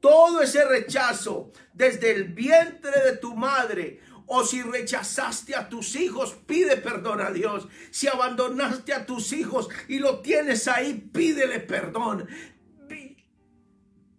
Todo 0.00 0.42
ese 0.42 0.64
rechazo 0.64 1.52
desde 1.72 2.12
el 2.12 2.32
vientre 2.32 3.00
de 3.04 3.16
tu 3.16 3.34
madre 3.34 4.00
o 4.26 4.44
si 4.44 4.62
rechazaste 4.62 5.56
a 5.56 5.68
tus 5.68 5.96
hijos, 5.96 6.36
pide 6.46 6.76
perdón 6.76 7.20
a 7.20 7.30
Dios. 7.30 7.66
Si 7.90 8.08
abandonaste 8.08 8.92
a 8.92 9.06
tus 9.06 9.32
hijos 9.32 9.68
y 9.88 9.98
lo 9.98 10.20
tienes 10.20 10.68
ahí, 10.68 11.08
pídele 11.12 11.60
perdón. 11.60 12.28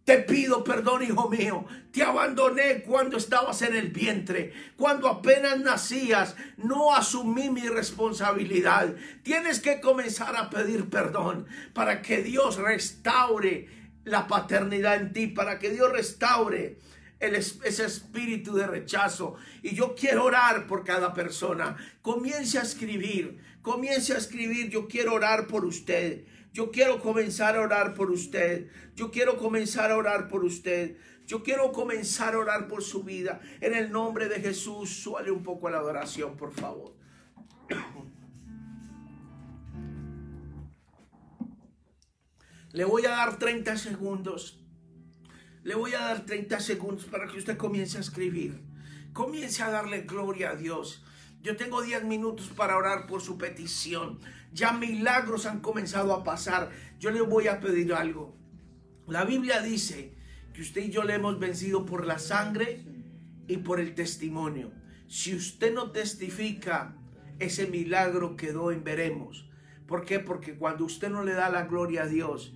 Te 0.10 0.18
pido 0.18 0.64
perdón, 0.64 1.04
hijo 1.04 1.30
mío. 1.30 1.66
Te 1.92 2.02
abandoné 2.02 2.82
cuando 2.82 3.18
estabas 3.18 3.62
en 3.62 3.76
el 3.76 3.90
vientre. 3.90 4.52
Cuando 4.76 5.08
apenas 5.08 5.60
nacías, 5.60 6.36
no 6.58 6.96
asumí 6.96 7.52
mi 7.52 7.68
responsabilidad. 7.68 8.96
Tienes 9.22 9.60
que 9.60 9.80
comenzar 9.80 10.36
a 10.36 10.50
pedir 10.50 10.90
perdón 10.90 11.46
para 11.76 12.02
que 12.02 12.24
Dios 12.24 12.56
restaure 12.58 13.70
la 14.04 14.26
paternidad 14.26 14.96
en 14.96 15.14
ti, 15.14 15.28
para 15.28 15.60
que 15.60 15.70
Dios 15.70 15.92
restaure 15.92 16.80
ese 17.20 17.86
espíritu 17.86 18.56
de 18.56 18.66
rechazo. 18.66 19.36
Y 19.62 19.76
yo 19.76 19.94
quiero 19.94 20.24
orar 20.24 20.66
por 20.66 20.84
cada 20.84 21.14
persona. 21.14 21.78
Comience 22.02 22.58
a 22.58 22.64
escribir, 22.64 23.38
comience 23.62 24.16
a 24.16 24.18
escribir. 24.18 24.72
Yo 24.72 24.88
quiero 24.88 25.14
orar 25.14 25.46
por 25.46 25.66
usted. 25.66 26.26
Yo 26.52 26.72
quiero 26.72 27.00
comenzar 27.00 27.56
a 27.56 27.62
orar 27.62 27.94
por 27.94 28.10
usted. 28.12 28.70
Yo 28.96 29.12
quiero 29.12 29.38
comenzar 29.38 29.92
a 29.92 29.98
orar 29.98 30.28
por 30.28 30.44
usted. 30.44 30.98
Yo 31.28 31.44
quiero 31.44 31.72
comenzar 31.72 32.34
a 32.34 32.40
orar 32.40 32.68
por 32.68 32.84
su 32.84 33.04
vida. 33.04 33.40
En 33.62 33.76
el 33.76 33.92
nombre 33.92 34.28
de 34.30 34.40
Jesús, 34.42 34.90
suele 34.90 35.30
un 35.30 35.44
poco 35.44 35.70
la 35.70 35.78
adoración, 35.78 36.36
por 36.36 36.52
favor. 36.54 36.96
Le 42.72 42.84
voy 42.86 43.06
a 43.06 43.10
dar 43.10 43.38
30 43.38 43.78
segundos. 43.78 44.60
Le 45.64 45.76
voy 45.76 45.94
a 45.94 46.00
dar 46.00 46.26
30 46.26 46.60
segundos 46.60 47.06
para 47.06 47.28
que 47.28 47.38
usted 47.38 47.58
comience 47.58 47.98
a 47.98 48.02
escribir. 48.02 48.62
Comience 49.14 49.62
a 49.62 49.70
darle 49.70 50.02
gloria 50.02 50.52
a 50.52 50.56
Dios. 50.56 51.04
Yo 51.42 51.56
tengo 51.56 51.82
10 51.82 52.04
minutos 52.04 52.50
para 52.56 52.78
orar 52.78 53.08
por 53.08 53.22
su 53.22 53.38
petición. 53.38 54.20
Ya 54.54 54.74
milagros 54.74 55.46
han 55.46 55.62
comenzado 55.62 56.14
a 56.14 56.24
pasar. 56.24 56.72
Yo 57.00 57.12
le 57.12 57.22
voy 57.22 57.48
a 57.48 57.60
pedir 57.60 57.94
algo. 57.94 58.36
La 59.08 59.24
Biblia 59.24 59.62
dice 59.62 60.14
que 60.54 60.62
usted 60.62 60.84
y 60.86 60.92
yo 60.92 61.04
le 61.04 61.16
hemos 61.16 61.40
vencido 61.40 61.86
por 61.86 62.06
la 62.06 62.20
sangre 62.20 62.84
y 63.48 63.58
por 63.58 63.80
el 63.80 63.96
testimonio. 63.96 64.72
Si 65.08 65.34
usted 65.34 65.74
no 65.74 65.92
testifica, 65.92 66.96
ese 67.40 67.68
milagro 67.68 68.36
quedó 68.36 68.72
en 68.72 68.84
veremos. 68.84 69.50
¿Por 69.88 70.06
qué? 70.06 70.20
Porque 70.20 70.56
cuando 70.56 70.86
usted 70.86 71.10
no 71.10 71.24
le 71.24 71.34
da 71.34 71.50
la 71.50 71.66
gloria 71.66 72.04
a 72.04 72.08
Dios, 72.08 72.54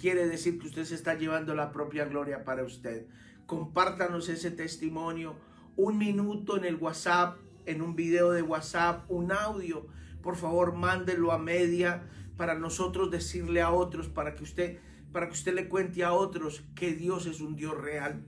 quiere 0.00 0.26
decir 0.26 0.58
que 0.58 0.68
usted 0.68 0.84
se 0.84 0.94
está 0.94 1.14
llevando 1.14 1.54
la 1.54 1.72
propia 1.72 2.04
gloria 2.04 2.44
para 2.44 2.64
usted. 2.64 3.06
Compártanos 3.46 4.28
ese 4.28 4.50
testimonio. 4.50 5.36
Un 5.76 5.98
minuto 5.98 6.56
en 6.56 6.64
el 6.64 6.76
WhatsApp, 6.76 7.36
en 7.66 7.82
un 7.82 7.96
video 7.96 8.30
de 8.32 8.42
WhatsApp, 8.42 9.10
un 9.10 9.32
audio 9.32 9.86
por 10.24 10.36
favor 10.36 10.72
mándelo 10.72 11.32
a 11.32 11.38
media 11.38 12.02
para 12.38 12.54
nosotros 12.54 13.10
decirle 13.10 13.60
a 13.60 13.70
otros, 13.70 14.08
para 14.08 14.34
que 14.34 14.42
usted, 14.42 14.78
para 15.12 15.26
que 15.26 15.34
usted 15.34 15.54
le 15.54 15.68
cuente 15.68 16.02
a 16.02 16.14
otros 16.14 16.64
que 16.74 16.94
Dios 16.94 17.26
es 17.26 17.40
un 17.42 17.54
Dios 17.56 17.76
real. 17.78 18.24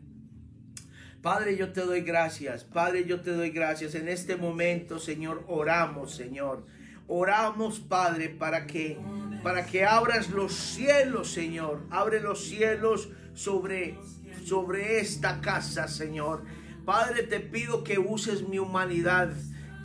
Padre, 1.22 1.56
yo 1.56 1.72
te 1.72 1.80
doy 1.80 2.02
gracias. 2.02 2.64
Padre, 2.64 3.06
yo 3.06 3.22
te 3.22 3.32
doy 3.32 3.50
gracias. 3.50 3.94
En 3.94 4.08
este 4.08 4.36
momento, 4.36 4.98
Señor, 4.98 5.42
oramos, 5.48 6.14
Señor. 6.14 6.66
Oramos, 7.08 7.80
Padre, 7.80 8.28
para 8.28 8.66
que 8.66 8.98
para 9.42 9.64
que 9.64 9.84
abras 9.86 10.28
los 10.30 10.52
cielos, 10.52 11.30
Señor. 11.30 11.86
Abre 11.90 12.20
los 12.20 12.44
cielos 12.44 13.08
sobre 13.32 13.98
sobre 14.44 15.00
esta 15.00 15.40
casa, 15.40 15.88
Señor. 15.88 16.44
Padre, 16.86 17.24
te 17.24 17.40
pido 17.40 17.84
que 17.84 17.98
uses 17.98 18.48
mi 18.48 18.58
humanidad 18.58 19.32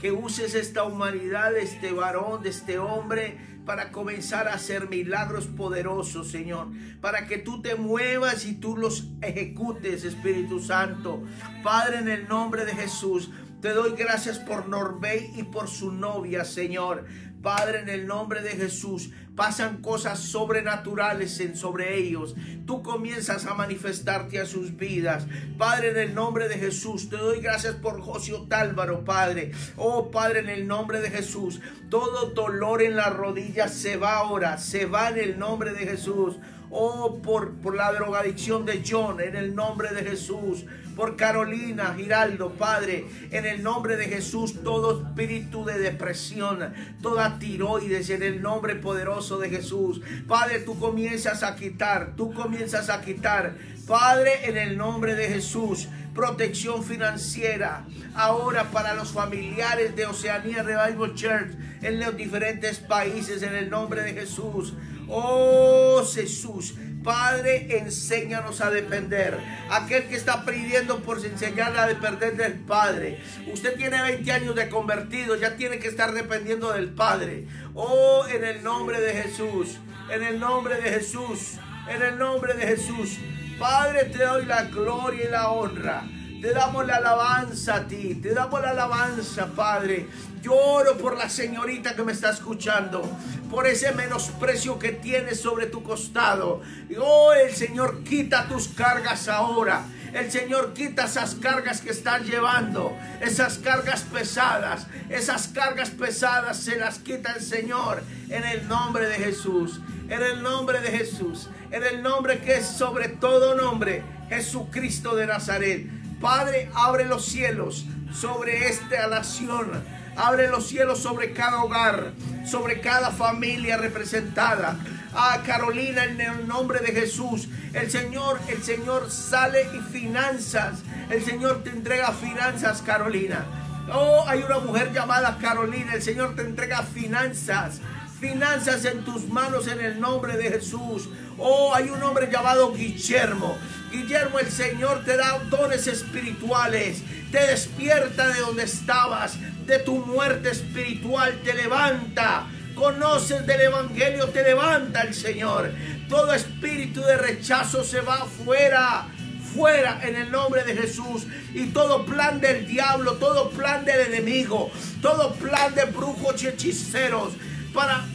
que 0.01 0.11
uses 0.11 0.55
esta 0.55 0.83
humanidad 0.83 1.51
de 1.51 1.61
este 1.61 1.91
varón, 1.91 2.41
de 2.41 2.49
este 2.49 2.79
hombre, 2.79 3.37
para 3.67 3.91
comenzar 3.91 4.47
a 4.47 4.55
hacer 4.55 4.89
milagros 4.89 5.45
poderosos, 5.45 6.31
Señor. 6.31 6.69
Para 6.99 7.27
que 7.27 7.37
tú 7.37 7.61
te 7.61 7.75
muevas 7.75 8.45
y 8.45 8.55
tú 8.55 8.75
los 8.75 9.09
ejecutes, 9.21 10.03
Espíritu 10.03 10.59
Santo. 10.59 11.21
Padre, 11.63 11.99
en 11.99 12.09
el 12.09 12.27
nombre 12.27 12.65
de 12.65 12.73
Jesús, 12.73 13.29
te 13.61 13.73
doy 13.73 13.91
gracias 13.91 14.39
por 14.39 14.67
Norbey 14.67 15.31
y 15.35 15.43
por 15.43 15.67
su 15.67 15.91
novia, 15.91 16.45
Señor. 16.45 17.05
Padre, 17.43 17.81
en 17.81 17.89
el 17.89 18.07
nombre 18.07 18.41
de 18.41 18.51
Jesús, 18.51 19.11
pasan 19.35 19.81
cosas 19.81 20.19
sobrenaturales 20.19 21.39
en 21.39 21.55
sobre 21.55 21.97
ellos. 21.97 22.35
Tú 22.65 22.83
comienzas 22.83 23.45
a 23.45 23.53
manifestarte 23.53 24.39
a 24.39 24.45
sus 24.45 24.75
vidas. 24.75 25.25
Padre, 25.57 25.91
en 25.91 25.97
el 25.97 26.15
nombre 26.15 26.47
de 26.47 26.55
Jesús, 26.55 27.09
te 27.09 27.17
doy 27.17 27.41
gracias 27.41 27.75
por 27.75 28.01
José 28.01 28.33
Otálvaro, 28.33 29.03
Padre. 29.03 29.51
Oh, 29.77 30.11
Padre, 30.11 30.39
en 30.39 30.49
el 30.49 30.67
nombre 30.67 31.01
de 31.01 31.09
Jesús, 31.09 31.61
todo 31.89 32.31
dolor 32.31 32.81
en 32.81 32.95
las 32.95 33.13
rodillas 33.13 33.73
se 33.73 33.97
va 33.97 34.17
ahora, 34.17 34.57
se 34.57 34.85
va 34.85 35.09
en 35.09 35.17
el 35.17 35.39
nombre 35.39 35.73
de 35.73 35.85
Jesús. 35.85 36.37
Oh, 36.71 37.19
por, 37.21 37.55
por 37.55 37.75
la 37.75 37.91
drogadicción 37.91 38.65
de 38.65 38.81
John, 38.87 39.19
en 39.19 39.35
el 39.35 39.53
nombre 39.53 39.89
de 39.93 40.03
Jesús 40.03 40.65
por 40.95 41.15
Carolina 41.15 41.93
Giraldo, 41.95 42.51
Padre, 42.53 43.05
en 43.31 43.45
el 43.45 43.63
nombre 43.63 43.97
de 43.97 44.05
Jesús, 44.05 44.61
todo 44.63 45.01
espíritu 45.01 45.65
de 45.65 45.79
depresión, 45.79 46.73
toda 47.01 47.39
tiroides, 47.39 48.09
en 48.09 48.23
el 48.23 48.41
nombre 48.41 48.75
poderoso 48.75 49.37
de 49.39 49.49
Jesús. 49.49 50.01
Padre, 50.27 50.59
tú 50.59 50.77
comienzas 50.79 51.43
a 51.43 51.55
quitar, 51.55 52.13
tú 52.15 52.33
comienzas 52.33 52.89
a 52.89 53.01
quitar. 53.01 53.55
Padre, 53.87 54.47
en 54.47 54.57
el 54.57 54.77
nombre 54.77 55.15
de 55.15 55.27
Jesús, 55.27 55.87
protección 56.13 56.83
financiera. 56.83 57.85
Ahora 58.13 58.69
para 58.71 58.93
los 58.93 59.11
familiares 59.11 59.95
de 59.95 60.05
Oceanía 60.05 60.63
Revival 60.63 61.15
Church 61.15 61.51
en 61.81 61.99
los 61.99 62.15
diferentes 62.15 62.79
países 62.79 63.41
en 63.43 63.55
el 63.55 63.69
nombre 63.69 64.03
de 64.03 64.13
Jesús. 64.13 64.73
Oh 65.13 66.05
Jesús, 66.05 66.73
Padre, 67.03 67.79
enséñanos 67.79 68.61
a 68.61 68.69
depender. 68.69 69.37
Aquel 69.69 70.07
que 70.07 70.15
está 70.15 70.45
pidiendo 70.45 70.99
por 70.99 71.23
enseñarle 71.23 71.79
a 71.79 71.87
depender 71.87 72.37
del 72.37 72.53
Padre. 72.53 73.21
Usted 73.51 73.75
tiene 73.75 74.01
20 74.01 74.31
años 74.31 74.55
de 74.55 74.69
convertido, 74.69 75.35
ya 75.35 75.57
tiene 75.57 75.79
que 75.79 75.89
estar 75.89 76.13
dependiendo 76.13 76.71
del 76.71 76.91
Padre. 76.91 77.45
Oh, 77.73 78.25
en 78.27 78.45
el 78.45 78.63
nombre 78.63 79.01
de 79.01 79.23
Jesús, 79.23 79.79
en 80.09 80.23
el 80.23 80.39
nombre 80.39 80.75
de 80.81 80.89
Jesús, 80.89 81.57
en 81.89 82.01
el 82.01 82.17
nombre 82.17 82.53
de 82.53 82.67
Jesús. 82.67 83.17
Padre, 83.59 84.05
te 84.05 84.23
doy 84.23 84.45
la 84.45 84.63
gloria 84.63 85.25
y 85.25 85.29
la 85.29 85.51
honra. 85.51 86.03
Te 86.41 86.53
damos 86.53 86.87
la 86.87 86.95
alabanza 86.95 87.75
a 87.75 87.87
ti, 87.87 88.15
te 88.15 88.33
damos 88.33 88.59
la 88.63 88.71
alabanza, 88.71 89.45
Padre. 89.55 90.07
Lloro 90.41 90.97
por 90.97 91.15
la 91.15 91.29
señorita 91.29 91.95
que 91.95 92.01
me 92.01 92.13
está 92.13 92.31
escuchando, 92.31 93.03
por 93.51 93.67
ese 93.67 93.91
menosprecio 93.91 94.79
que 94.79 94.91
tienes 94.91 95.39
sobre 95.39 95.67
tu 95.67 95.83
costado. 95.83 96.61
Oh, 96.99 97.31
el 97.33 97.53
Señor 97.53 98.03
quita 98.03 98.47
tus 98.47 98.69
cargas 98.69 99.27
ahora. 99.27 99.83
El 100.13 100.31
Señor 100.31 100.73
quita 100.73 101.05
esas 101.05 101.35
cargas 101.35 101.79
que 101.79 101.91
están 101.91 102.25
llevando, 102.25 102.97
esas 103.21 103.59
cargas 103.59 104.01
pesadas, 104.01 104.87
esas 105.09 105.47
cargas 105.47 105.91
pesadas 105.91 106.57
se 106.57 106.75
las 106.75 106.97
quita 106.97 107.33
el 107.33 107.41
Señor 107.41 108.01
en 108.29 108.43
el 108.43 108.67
nombre 108.67 109.07
de 109.07 109.15
Jesús, 109.15 109.79
en 110.09 110.21
el 110.21 110.41
nombre 110.41 110.81
de 110.81 110.89
Jesús, 110.89 111.49
en 111.69 111.83
el 111.83 112.01
nombre 112.01 112.41
que 112.41 112.57
es 112.57 112.65
sobre 112.65 113.07
todo 113.07 113.55
nombre, 113.55 114.03
Jesucristo 114.27 115.15
de 115.15 115.27
Nazaret. 115.27 116.00
Padre, 116.21 116.69
abre 116.75 117.05
los 117.05 117.25
cielos 117.25 117.85
sobre 118.13 118.69
esta 118.69 119.07
nación. 119.07 119.83
Abre 120.15 120.49
los 120.49 120.67
cielos 120.67 120.99
sobre 120.99 121.33
cada 121.33 121.63
hogar, 121.63 122.11
sobre 122.45 122.79
cada 122.79 123.09
familia 123.09 123.77
representada. 123.77 124.77
A 125.13 125.41
Carolina, 125.43 126.05
en 126.05 126.21
el 126.21 126.47
nombre 126.47 126.79
de 126.79 126.93
Jesús. 126.93 127.49
El 127.73 127.89
Señor, 127.89 128.39
el 128.47 128.61
Señor 128.61 129.09
sale 129.09 129.67
y 129.73 129.79
finanzas. 129.91 130.83
El 131.09 131.25
Señor 131.25 131.63
te 131.63 131.71
entrega 131.71 132.11
finanzas, 132.11 132.81
Carolina. 132.81 133.45
Oh, 133.91 134.23
hay 134.27 134.43
una 134.43 134.59
mujer 134.59 134.93
llamada 134.93 135.37
Carolina. 135.41 135.95
El 135.95 136.03
Señor 136.03 136.35
te 136.35 136.43
entrega 136.43 136.83
finanzas. 136.83 137.81
Finanzas 138.19 138.85
en 138.85 139.03
tus 139.03 139.27
manos 139.27 139.67
en 139.67 139.81
el 139.81 139.99
nombre 139.99 140.37
de 140.37 140.49
Jesús. 140.49 141.09
Oh, 141.43 141.73
hay 141.73 141.89
un 141.89 142.01
hombre 142.03 142.29
llamado 142.31 142.71
Guillermo. 142.71 143.57
Guillermo, 143.91 144.37
el 144.37 144.51
Señor 144.51 145.03
te 145.03 145.17
da 145.17 145.39
dones 145.49 145.87
espirituales. 145.87 147.01
Te 147.31 147.47
despierta 147.47 148.27
de 148.27 148.39
donde 148.41 148.63
estabas. 148.63 149.37
De 149.65 149.79
tu 149.79 150.05
muerte 150.05 150.51
espiritual 150.51 151.41
te 151.43 151.53
levanta. 151.53 152.47
Conoces 152.75 153.45
del 153.47 153.61
Evangelio, 153.61 154.27
te 154.29 154.43
levanta 154.43 155.01
el 155.01 155.15
Señor. 155.15 155.71
Todo 156.07 156.33
espíritu 156.33 157.01
de 157.01 157.17
rechazo 157.17 157.83
se 157.83 158.01
va 158.01 158.25
fuera 158.25 159.07
fuera 159.55 159.99
en 160.03 160.15
el 160.15 160.31
nombre 160.31 160.63
de 160.63 160.75
Jesús. 160.75 161.25
Y 161.53 161.67
todo 161.67 162.05
plan 162.05 162.39
del 162.39 162.67
diablo, 162.67 163.13
todo 163.13 163.49
plan 163.49 163.83
del 163.85 164.13
enemigo, 164.13 164.71
todo 165.01 165.33
plan 165.35 165.73
de 165.75 165.85
brujos 165.85 166.41
y 166.43 166.47
hechiceros 166.47 167.33
para, 167.73 168.05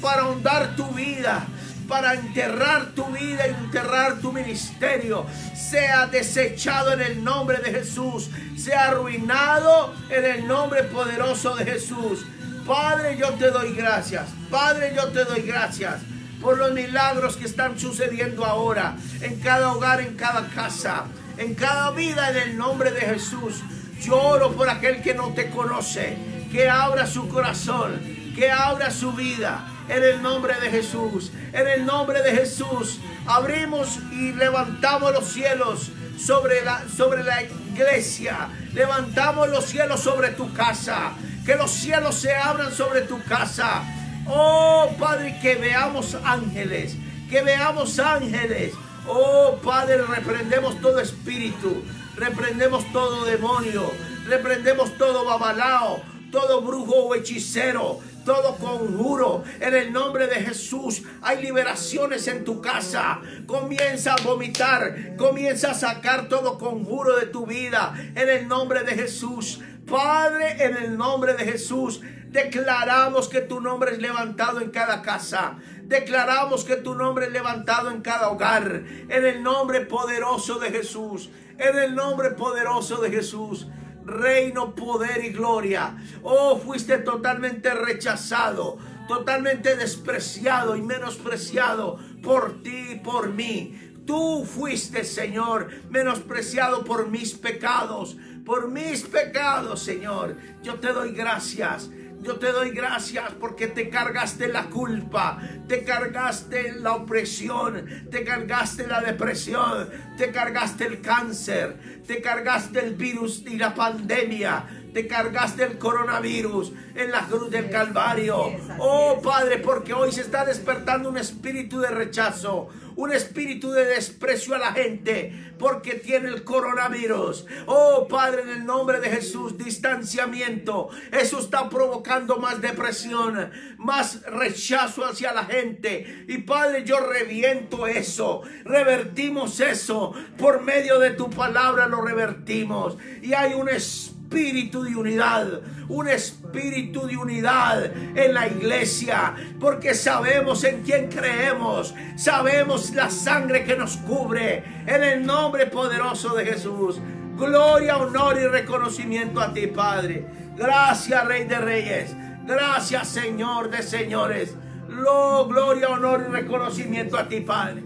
para 0.00 0.22
ahondar 0.22 0.76
tu 0.76 0.86
vida, 0.88 1.46
para 1.88 2.14
enterrar 2.14 2.92
tu 2.94 3.04
vida 3.06 3.46
y 3.46 3.50
enterrar 3.50 4.18
tu 4.20 4.32
ministerio, 4.32 5.26
sea 5.54 6.06
desechado 6.06 6.92
en 6.92 7.00
el 7.00 7.24
nombre 7.24 7.58
de 7.58 7.70
Jesús, 7.70 8.30
sea 8.56 8.88
arruinado 8.88 9.94
en 10.10 10.24
el 10.24 10.46
nombre 10.46 10.84
poderoso 10.84 11.54
de 11.54 11.64
Jesús. 11.64 12.26
Padre, 12.66 13.16
yo 13.16 13.30
te 13.34 13.50
doy 13.50 13.74
gracias. 13.74 14.26
Padre, 14.50 14.92
yo 14.94 15.08
te 15.08 15.24
doy 15.24 15.42
gracias 15.42 16.00
por 16.40 16.58
los 16.58 16.72
milagros 16.72 17.36
que 17.36 17.44
están 17.44 17.78
sucediendo 17.78 18.44
ahora 18.44 18.96
en 19.20 19.40
cada 19.40 19.72
hogar, 19.72 20.00
en 20.00 20.16
cada 20.16 20.48
casa, 20.48 21.04
en 21.38 21.54
cada 21.54 21.92
vida 21.92 22.30
en 22.30 22.50
el 22.50 22.56
nombre 22.56 22.90
de 22.90 23.00
Jesús. 23.02 23.62
Lloro 24.00 24.52
por 24.52 24.68
aquel 24.68 25.00
que 25.02 25.14
no 25.14 25.32
te 25.32 25.50
conoce, 25.50 26.18
que 26.50 26.68
abra 26.68 27.06
su 27.06 27.28
corazón, 27.28 28.00
que 28.34 28.50
abra 28.50 28.90
su 28.90 29.12
vida 29.12 29.75
en 29.88 30.02
el 30.02 30.22
nombre 30.22 30.54
de 30.60 30.70
Jesús. 30.70 31.30
En 31.52 31.66
el 31.66 31.86
nombre 31.86 32.22
de 32.22 32.32
Jesús 32.32 32.98
abrimos 33.26 33.98
y 34.12 34.32
levantamos 34.32 35.12
los 35.12 35.26
cielos 35.26 35.90
sobre 36.18 36.64
la, 36.64 36.84
sobre 36.88 37.22
la 37.22 37.42
iglesia. 37.42 38.48
Levantamos 38.72 39.48
los 39.48 39.64
cielos 39.64 40.00
sobre 40.00 40.30
tu 40.30 40.52
casa. 40.52 41.12
Que 41.44 41.54
los 41.54 41.70
cielos 41.70 42.16
se 42.16 42.34
abran 42.34 42.72
sobre 42.72 43.02
tu 43.02 43.22
casa. 43.22 43.82
Oh 44.26 44.90
Padre, 44.98 45.38
que 45.40 45.54
veamos 45.54 46.16
ángeles. 46.24 46.96
Que 47.30 47.42
veamos 47.42 47.98
ángeles. 47.98 48.72
Oh 49.06 49.58
Padre, 49.62 50.02
reprendemos 50.02 50.80
todo 50.80 50.98
espíritu. 50.98 51.84
Reprendemos 52.16 52.90
todo 52.92 53.24
demonio. 53.24 53.92
Reprendemos 54.26 54.96
todo 54.98 55.24
babalao. 55.24 56.02
Todo 56.32 56.60
brujo 56.60 57.06
o 57.06 57.14
hechicero 57.14 58.00
todo 58.26 58.56
conjuro. 58.56 59.44
En 59.60 59.74
el 59.74 59.92
nombre 59.92 60.26
de 60.26 60.34
Jesús 60.34 61.04
hay 61.22 61.40
liberaciones 61.40 62.26
en 62.28 62.44
tu 62.44 62.60
casa. 62.60 63.20
Comienza 63.46 64.14
a 64.14 64.22
vomitar, 64.22 65.16
comienza 65.16 65.70
a 65.70 65.74
sacar 65.74 66.28
todo 66.28 66.58
conjuro 66.58 67.16
de 67.16 67.26
tu 67.26 67.46
vida. 67.46 67.94
En 68.14 68.28
el 68.28 68.46
nombre 68.46 68.82
de 68.82 68.94
Jesús. 68.94 69.60
Padre, 69.86 70.64
en 70.64 70.76
el 70.76 70.98
nombre 70.98 71.34
de 71.34 71.44
Jesús, 71.44 72.00
declaramos 72.26 73.28
que 73.28 73.40
tu 73.40 73.60
nombre 73.60 73.92
es 73.92 73.98
levantado 73.98 74.60
en 74.60 74.70
cada 74.70 75.00
casa. 75.00 75.58
Declaramos 75.84 76.64
que 76.64 76.74
tu 76.74 76.96
nombre 76.96 77.26
es 77.26 77.32
levantado 77.32 77.92
en 77.92 78.02
cada 78.02 78.28
hogar. 78.30 78.82
En 79.08 79.24
el 79.24 79.44
nombre 79.44 79.82
poderoso 79.82 80.58
de 80.58 80.72
Jesús. 80.72 81.30
En 81.58 81.78
el 81.78 81.94
nombre 81.94 82.32
poderoso 82.32 82.96
de 82.96 83.10
Jesús 83.10 83.68
reino, 84.06 84.74
poder 84.74 85.24
y 85.24 85.30
gloria. 85.30 85.96
Oh, 86.22 86.58
fuiste 86.58 86.98
totalmente 86.98 87.74
rechazado, 87.74 88.78
totalmente 89.08 89.76
despreciado 89.76 90.76
y 90.76 90.82
menospreciado 90.82 91.98
por 92.22 92.62
ti 92.62 92.92
y 92.92 92.98
por 93.00 93.30
mí. 93.32 93.82
Tú 94.06 94.44
fuiste, 94.44 95.04
Señor, 95.04 95.68
menospreciado 95.90 96.84
por 96.84 97.08
mis 97.08 97.34
pecados, 97.34 98.16
por 98.44 98.70
mis 98.70 99.02
pecados, 99.02 99.82
Señor. 99.82 100.36
Yo 100.62 100.76
te 100.76 100.92
doy 100.92 101.10
gracias. 101.12 101.90
Yo 102.26 102.40
te 102.40 102.50
doy 102.50 102.70
gracias 102.70 103.34
porque 103.38 103.68
te 103.68 103.88
cargaste 103.88 104.48
la 104.48 104.64
culpa, 104.64 105.38
te 105.68 105.84
cargaste 105.84 106.72
la 106.72 106.94
opresión, 106.94 108.08
te 108.10 108.24
cargaste 108.24 108.88
la 108.88 109.00
depresión, 109.00 109.88
te 110.18 110.32
cargaste 110.32 110.86
el 110.86 111.00
cáncer, 111.00 112.02
te 112.04 112.20
cargaste 112.20 112.80
el 112.80 112.96
virus 112.96 113.44
y 113.46 113.56
la 113.58 113.76
pandemia, 113.76 114.64
te 114.92 115.06
cargaste 115.06 115.62
el 115.62 115.78
coronavirus 115.78 116.72
en 116.96 117.12
la 117.12 117.20
cruz 117.28 117.48
del 117.48 117.70
Calvario. 117.70 118.56
Oh 118.78 119.20
Padre, 119.22 119.58
porque 119.58 119.92
hoy 119.92 120.10
se 120.10 120.22
está 120.22 120.44
despertando 120.44 121.08
un 121.08 121.18
espíritu 121.18 121.78
de 121.78 121.90
rechazo, 121.90 122.70
un 122.96 123.12
espíritu 123.12 123.70
de 123.70 123.84
desprecio 123.84 124.54
a 124.54 124.58
la 124.58 124.72
gente 124.72 125.32
porque 125.58 125.94
tiene 125.94 126.28
el 126.28 126.44
coronavirus. 126.44 127.46
Oh 127.66 128.08
Padre, 128.08 128.42
en 128.42 128.48
el 128.48 128.66
nombre 128.66 129.00
de 129.00 129.10
Jesús, 129.10 129.56
distanciamiento. 129.56 130.88
Eso 131.12 131.38
está 131.38 131.68
provocando 131.68 132.38
más 132.38 132.60
depresión, 132.60 133.50
más 133.78 134.22
rechazo 134.22 135.04
hacia 135.04 135.32
la 135.32 135.44
gente. 135.44 136.24
Y 136.28 136.38
Padre, 136.38 136.84
yo 136.84 137.00
reviento 137.00 137.86
eso. 137.86 138.42
Revertimos 138.64 139.60
eso. 139.60 140.12
Por 140.38 140.62
medio 140.62 140.98
de 140.98 141.10
tu 141.10 141.30
palabra 141.30 141.86
lo 141.86 142.02
revertimos. 142.02 142.96
Y 143.22 143.34
hay 143.34 143.54
un 143.54 143.68
espíritu 143.68 144.15
espíritu 144.26 144.82
de 144.82 144.96
unidad, 144.96 145.60
un 145.88 146.08
espíritu 146.08 147.06
de 147.06 147.16
unidad 147.16 147.84
en 147.94 148.34
la 148.34 148.48
iglesia, 148.48 149.34
porque 149.60 149.94
sabemos 149.94 150.64
en 150.64 150.82
quién 150.82 151.08
creemos, 151.08 151.94
sabemos 152.16 152.90
la 152.90 153.08
sangre 153.08 153.64
que 153.64 153.76
nos 153.76 153.96
cubre, 153.98 154.64
en 154.86 155.02
el 155.02 155.24
nombre 155.24 155.66
poderoso 155.66 156.34
de 156.34 156.44
Jesús. 156.44 156.98
Gloria, 157.36 157.98
honor 157.98 158.36
y 158.40 158.46
reconocimiento 158.48 159.40
a 159.40 159.52
ti, 159.52 159.68
Padre. 159.68 160.26
Gracias, 160.56 161.24
Rey 161.24 161.44
de 161.44 161.58
Reyes. 161.58 162.16
Gracias, 162.46 163.08
Señor 163.08 163.70
de 163.70 163.82
Señores. 163.82 164.56
Lo, 164.88 165.46
gloria, 165.46 165.90
honor 165.90 166.26
y 166.28 166.32
reconocimiento 166.32 167.16
a 167.16 167.28
ti, 167.28 167.40
Padre. 167.42 167.84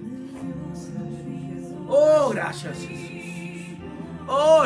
Oh, 1.88 2.30
gracias, 2.30 2.78
Oh, 4.32 4.64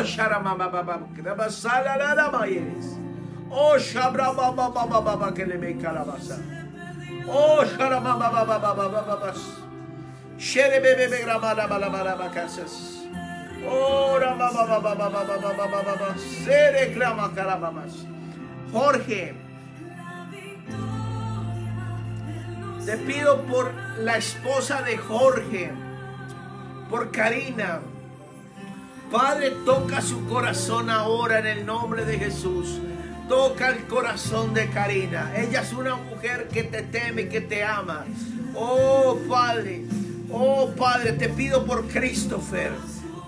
Oh, 3.49 3.77
Shabra 3.79 5.33
que 5.33 5.45
le 5.45 5.57
me 5.57 5.75
calabaza. 5.77 6.37
Oh, 7.27 7.63
Sharama 7.65 9.33
Sherebebe 10.37 11.19
gramada 11.21 11.65
balabala 11.65 12.15
bacasas. 12.15 13.07
Oh, 13.67 14.19
Ramababa 14.19 16.15
Sere 16.15 16.93
grama 16.93 17.33
calabamas. 17.33 18.05
Jorge, 18.71 19.33
te 22.85 22.97
pido 22.97 23.41
por 23.45 23.73
la 23.97 24.17
esposa 24.17 24.83
de 24.83 24.97
Jorge, 24.97 25.71
por 26.87 27.09
Karina 27.11 27.79
Padre, 29.15 29.51
toca 29.63 30.01
su 30.01 30.25
corazón 30.25 30.89
ahora 30.89 31.39
en 31.39 31.47
el 31.47 31.65
nombre 31.65 32.03
de 32.03 32.19
Jesús. 32.19 32.79
Toca 33.29 33.69
el 33.69 33.85
corazón 33.87 34.53
de 34.53 34.69
Karina. 34.69 35.31
Ella 35.37 35.61
es 35.61 35.71
una 35.71 35.95
mujer 35.95 36.49
que 36.49 36.63
te 36.63 36.81
teme, 36.81 37.29
que 37.29 37.39
te 37.39 37.63
ama. 37.63 38.03
Oh 38.53 39.17
Padre, 39.29 39.85
oh 40.29 40.69
Padre, 40.75 41.13
te 41.13 41.29
pido 41.29 41.65
por 41.65 41.87
Christopher. 41.87 42.73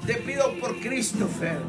Te 0.06 0.16
pido 0.16 0.60
por 0.60 0.78
Christopher. 0.82 1.60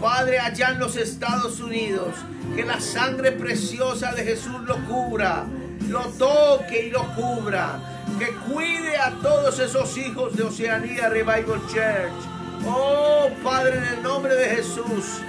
Padre, 0.00 0.38
allá 0.38 0.68
en 0.68 0.78
los 0.78 0.96
Estados 0.96 1.58
Unidos, 1.58 2.14
que 2.54 2.64
la 2.64 2.80
sangre 2.80 3.32
preciosa 3.32 4.12
de 4.12 4.22
Jesús 4.22 4.60
lo 4.66 4.76
cubra, 4.86 5.46
lo 5.88 6.02
toque 6.10 6.86
y 6.86 6.90
lo 6.90 7.12
cubra. 7.16 8.04
Que 8.20 8.28
cuide 8.52 8.98
a 8.98 9.10
todos 9.20 9.58
esos 9.58 9.98
hijos 9.98 10.36
de 10.36 10.44
Oceanía 10.44 11.08
Revival 11.08 11.60
Church. 11.66 12.43
Oh 12.66 13.28
Padre, 13.42 13.76
en 13.76 13.84
el 13.84 14.02
nombre 14.02 14.34
de 14.34 14.56
Jesús, 14.56 15.20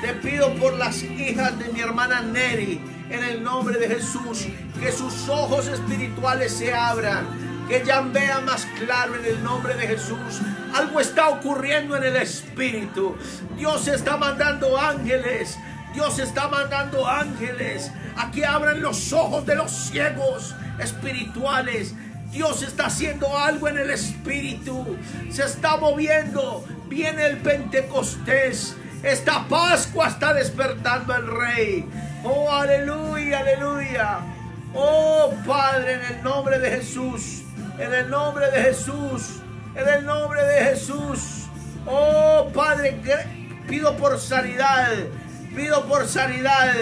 te 0.00 0.12
pido 0.14 0.54
por 0.54 0.74
las 0.74 1.02
hijas 1.02 1.58
de 1.58 1.68
mi 1.68 1.80
hermana 1.80 2.20
Neri, 2.20 2.80
en 3.10 3.24
el 3.24 3.42
nombre 3.42 3.78
de 3.78 3.88
Jesús, 3.88 4.46
que 4.80 4.92
sus 4.92 5.28
ojos 5.28 5.66
espirituales 5.66 6.52
se 6.52 6.72
abran, 6.72 7.26
que 7.68 7.82
ella 7.82 8.02
vea 8.02 8.40
más 8.40 8.66
claro 8.78 9.16
en 9.16 9.24
el 9.24 9.42
nombre 9.42 9.74
de 9.74 9.88
Jesús. 9.88 10.40
Algo 10.74 11.00
está 11.00 11.28
ocurriendo 11.30 11.96
en 11.96 12.04
el 12.04 12.16
espíritu. 12.16 13.16
Dios 13.56 13.88
está 13.88 14.16
mandando 14.16 14.78
ángeles. 14.78 15.58
Dios 15.92 16.18
está 16.18 16.48
mandando 16.48 17.08
ángeles 17.08 17.90
a 18.16 18.30
que 18.30 18.44
abran 18.44 18.82
los 18.82 19.12
ojos 19.12 19.46
de 19.46 19.56
los 19.56 19.72
ciegos 19.72 20.54
espirituales. 20.78 21.94
Dios 22.30 22.62
está 22.62 22.86
haciendo 22.86 23.36
algo 23.36 23.66
en 23.68 23.78
el 23.78 23.90
espíritu. 23.90 24.96
Se 25.30 25.44
está 25.44 25.78
moviendo. 25.78 26.64
Viene 26.88 27.26
el 27.26 27.38
Pentecostés. 27.38 28.76
Esta 29.02 29.46
Pascua 29.48 30.08
está 30.08 30.32
despertando 30.34 31.14
el 31.14 31.26
Rey. 31.26 31.88
Oh, 32.24 32.50
aleluya, 32.50 33.40
aleluya. 33.40 34.18
Oh, 34.74 35.32
Padre, 35.46 35.94
en 35.94 36.16
el 36.16 36.22
nombre 36.22 36.58
de 36.58 36.70
Jesús. 36.70 37.42
En 37.78 37.92
el 37.92 38.10
nombre 38.10 38.50
de 38.50 38.62
Jesús. 38.62 39.40
En 39.74 39.88
el 39.88 40.04
nombre 40.04 40.42
de 40.42 40.64
Jesús. 40.64 41.46
Oh, 41.86 42.50
Padre, 42.54 43.00
pido 43.68 43.96
por 43.96 44.18
sanidad. 44.18 44.90
Pido 45.54 45.86
por 45.86 46.06
sanidad. 46.06 46.74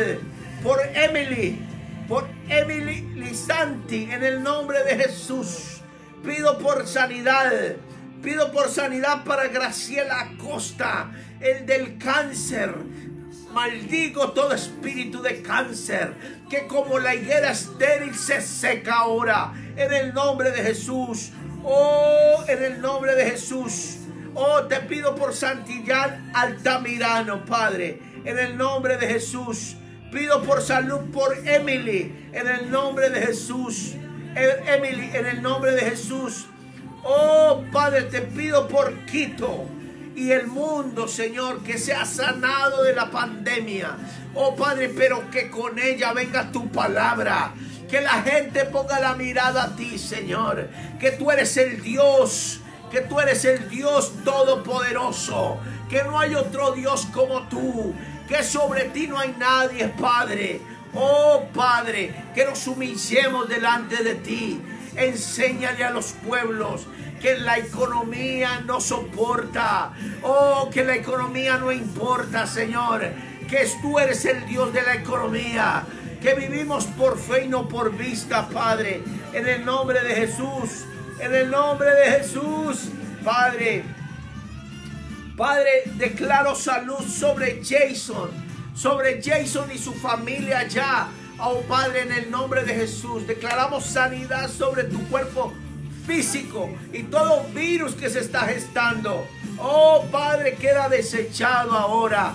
Por 0.63 0.81
Emily. 0.95 1.61
Por 2.09 2.29
Emily 2.49 3.03
Lisanti. 3.15 4.11
En 4.11 4.23
el 4.23 4.43
nombre 4.43 4.83
de 4.85 4.97
Jesús. 4.97 5.83
Pido 6.25 6.59
por 6.59 6.87
sanidad. 6.87 7.77
Pido 8.25 8.51
por 8.51 8.71
sanidad 8.71 9.23
para 9.23 9.49
Graciela 9.49 10.19
Acosta, 10.21 11.11
el 11.41 11.67
del 11.67 11.99
cáncer. 11.99 12.75
Maldigo 13.53 14.33
todo 14.33 14.55
espíritu 14.55 15.21
de 15.21 15.43
cáncer 15.43 16.15
que 16.49 16.67
como 16.67 16.99
la 16.99 17.15
higuera 17.15 17.51
estéril 17.51 18.15
se 18.15 18.41
seca 18.41 18.95
ahora. 19.01 19.53
En 19.77 19.93
el 19.93 20.15
nombre 20.15 20.53
de 20.53 20.63
Jesús. 20.63 21.33
Oh, 21.65 22.43
en 22.49 22.65
el 22.65 22.81
nombre 22.81 23.15
de 23.15 23.31
Jesús. 23.31 23.99
Oh, 24.33 24.63
te 24.63 24.81
pido 24.81 25.15
por 25.15 25.35
Santillán 25.35 26.31
Altamirano, 26.35 27.45
Padre. 27.45 28.01
En 28.25 28.39
el 28.39 28.57
nombre 28.57 28.97
de 28.97 29.07
Jesús. 29.07 29.77
Pido 30.11 30.43
por 30.43 30.63
salud 30.63 31.11
por 31.13 31.47
Emily. 31.47 32.31
En 32.33 32.49
el 32.49 32.71
nombre 32.71 33.11
de 33.11 33.21
Jesús. 33.21 33.97
Emily, 34.35 35.11
en 35.13 35.27
el 35.27 35.43
nombre 35.43 35.73
de 35.73 35.83
Jesús. 35.83 36.47
Oh 37.05 37.63
Padre, 37.71 38.03
te 38.05 38.23
pido 38.23 38.67
por 38.67 39.05
Quito 39.07 39.67
y 40.17 40.31
el 40.31 40.47
mundo, 40.47 41.09
Señor, 41.09 41.63
que 41.63 41.77
sea 41.77 42.05
sanado 42.07 42.83
de 42.83 42.95
la 42.95 43.11
pandemia. 43.11 43.97
Oh 44.35 44.55
Padre, 44.55 44.89
pero 44.89 45.31
que 45.31 45.51
con 45.51 45.79
ella 45.79 46.13
venga 46.13 46.53
tu 46.53 46.71
palabra. 46.71 47.53
Que 47.91 48.01
la 48.01 48.23
gente 48.23 48.65
ponga 48.65 49.01
la 49.01 49.15
mirada 49.15 49.65
a 49.65 49.77
ti, 49.77 49.99
Señor. 49.99 50.69
Que 50.99 51.13
tú 51.13 51.31
eres 51.31 51.57
el 51.57 51.83
Dios. 51.83 52.61
Que 52.91 53.01
tú 53.01 53.21
eres 53.21 53.45
el 53.45 53.69
Dios 53.69 54.13
todopoderoso. 54.25 55.59
Que 55.91 56.03
no 56.05 56.19
hay 56.19 56.35
otro 56.35 56.73
Dios 56.73 57.07
como 57.13 57.43
tú. 57.49 57.93
Que 58.29 58.43
sobre 58.43 58.85
ti 58.85 59.07
no 59.09 59.19
hay 59.19 59.35
nadie, 59.39 59.89
Padre. 59.89 60.61
Oh 60.95 61.49
Padre, 61.53 62.15
que 62.35 62.45
nos 62.45 62.67
humillemos 62.67 63.49
delante 63.49 64.03
de 64.03 64.15
ti 64.15 64.63
Enséñale 64.97 65.85
a 65.85 65.91
los 65.91 66.13
pueblos 66.13 66.87
que 67.21 67.37
la 67.39 67.59
economía 67.59 68.61
no 68.67 68.81
soporta. 68.81 69.93
Oh, 70.23 70.69
que 70.73 70.85
la 70.85 70.95
economía 70.95 71.57
no 71.59 71.73
importa, 71.73 72.47
Señor. 72.47 73.03
Que 73.49 73.69
tú 73.81 73.99
eres 73.99 74.25
el 74.25 74.47
Dios 74.47 74.73
de 74.73 74.83
la 74.83 74.95
economía. 74.95 75.85
Que 76.21 76.35
vivimos 76.35 76.87
por 76.87 77.19
fe 77.19 77.45
y 77.45 77.49
no 77.49 77.69
por 77.69 77.97
vista, 77.97 78.49
Padre. 78.49 79.03
En 79.33 79.47
el 79.49 79.65
nombre 79.65 80.03
de 80.03 80.15
Jesús. 80.15 80.85
En 81.19 81.35
el 81.35 81.51
nombre 81.51 81.89
de 81.91 82.11
Jesús, 82.19 82.89
Padre. 83.25 83.85
Padre, 85.37 85.85
declaro 85.95 86.55
salud 86.55 87.01
sobre 87.09 87.63
Jason. 87.65 88.31
Sobre 88.75 89.23
Jason 89.23 89.71
y 89.73 89.79
su 89.79 89.93
familia 89.95 90.61
allá 90.61 91.09
Oh 91.39 91.61
Padre, 91.63 92.03
en 92.03 92.13
el 92.13 92.31
nombre 92.31 92.65
de 92.65 92.75
Jesús, 92.75 93.27
declaramos 93.27 93.85
sanidad 93.85 94.49
sobre 94.49 94.85
tu 94.85 95.05
cuerpo 95.09 95.53
físico 96.07 96.71
y 96.93 97.03
todo 97.05 97.45
virus 97.53 97.95
que 97.95 98.09
se 98.09 98.21
está 98.21 98.43
gestando. 98.43 99.27
Oh 99.59 100.07
Padre, 100.13 100.55
queda 100.55 100.89
desechado 100.89 101.73
ahora. 101.73 102.35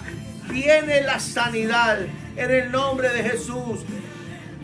Viene 0.49 1.01
la 1.01 1.19
sanidad 1.19 1.99
en 2.35 2.51
el 2.51 2.71
nombre 2.71 3.09
de 3.09 3.23
Jesús. 3.23 3.81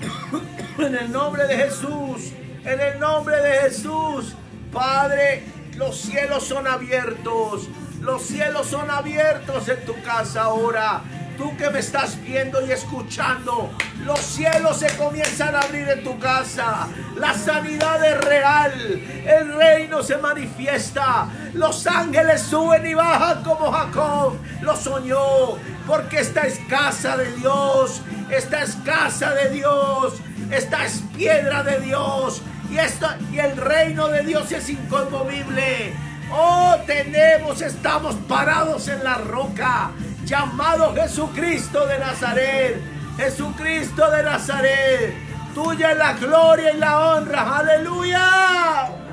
en 0.80 0.96
el 0.96 1.12
nombre 1.12 1.48
de 1.48 1.58
Jesús. 1.58 2.34
En 2.66 2.82
el 2.82 3.00
nombre 3.00 3.38
de 3.38 3.60
Jesús. 3.62 4.36
Padre, 4.74 5.44
los 5.78 5.96
cielos 5.98 6.46
son 6.46 6.68
abiertos. 6.68 7.70
Los 8.02 8.24
cielos 8.24 8.68
son 8.68 8.92
abiertos 8.92 9.70
en 9.70 9.86
tu 9.86 10.00
casa 10.02 10.44
ahora. 10.44 11.02
Tú 11.38 11.56
que 11.58 11.70
me 11.70 11.80
estás 11.80 12.22
viendo 12.22 12.66
y 12.66 12.72
escuchando, 12.72 13.70
los 14.06 14.20
cielos 14.20 14.78
se 14.78 14.96
comienzan 14.96 15.54
a 15.54 15.62
abrir 15.62 15.88
en 15.90 16.04
tu 16.04 16.18
casa. 16.18 16.88
La 17.18 17.34
sanidad 17.34 18.04
es 18.06 18.24
real. 18.24 18.72
El 19.26 19.54
reino 19.56 20.02
se 20.02 20.18
manifiesta. 20.18 21.28
Los 21.54 21.86
ángeles 21.88 22.42
suben 22.42 22.86
y 22.86 22.94
bajan 22.94 23.44
como 23.44 23.70
Jacob 23.72 24.38
lo 24.62 24.76
soñó. 24.78 25.58
Porque 25.86 26.20
esta 26.20 26.44
es 26.44 26.60
casa 26.70 27.18
de 27.18 27.30
Dios. 27.34 28.02
Esta 28.30 28.64
es 28.64 28.76
casa 28.86 29.34
de 29.34 29.50
Dios. 29.50 30.14
Esta 30.52 30.86
es 30.86 31.04
piedra 31.18 31.64
de 31.64 31.82
Dios. 31.82 32.42
Y, 32.72 32.78
esta, 32.78 33.18
y 33.32 33.40
el 33.40 33.58
reino 33.58 34.08
de 34.08 34.24
Dios 34.24 34.52
es 34.54 34.70
inconmovible. 34.70 35.94
Oh, 36.32 36.76
tenemos, 36.88 37.62
estamos 37.62 38.16
parados 38.28 38.88
en 38.88 39.04
la 39.04 39.16
roca 39.16 39.92
llamado 40.26 40.94
Jesucristo 40.96 41.86
de 41.86 42.00
Nazaret. 42.00 42.82
Jesucristo 43.18 44.10
de 44.12 44.24
Nazaret. 44.24 45.14
Tuya 45.54 45.92
es 45.92 45.98
la 45.98 46.14
gloria 46.14 46.72
y 46.74 46.78
la 46.78 47.00
honra. 47.00 47.58
Aleluya. 47.58 49.05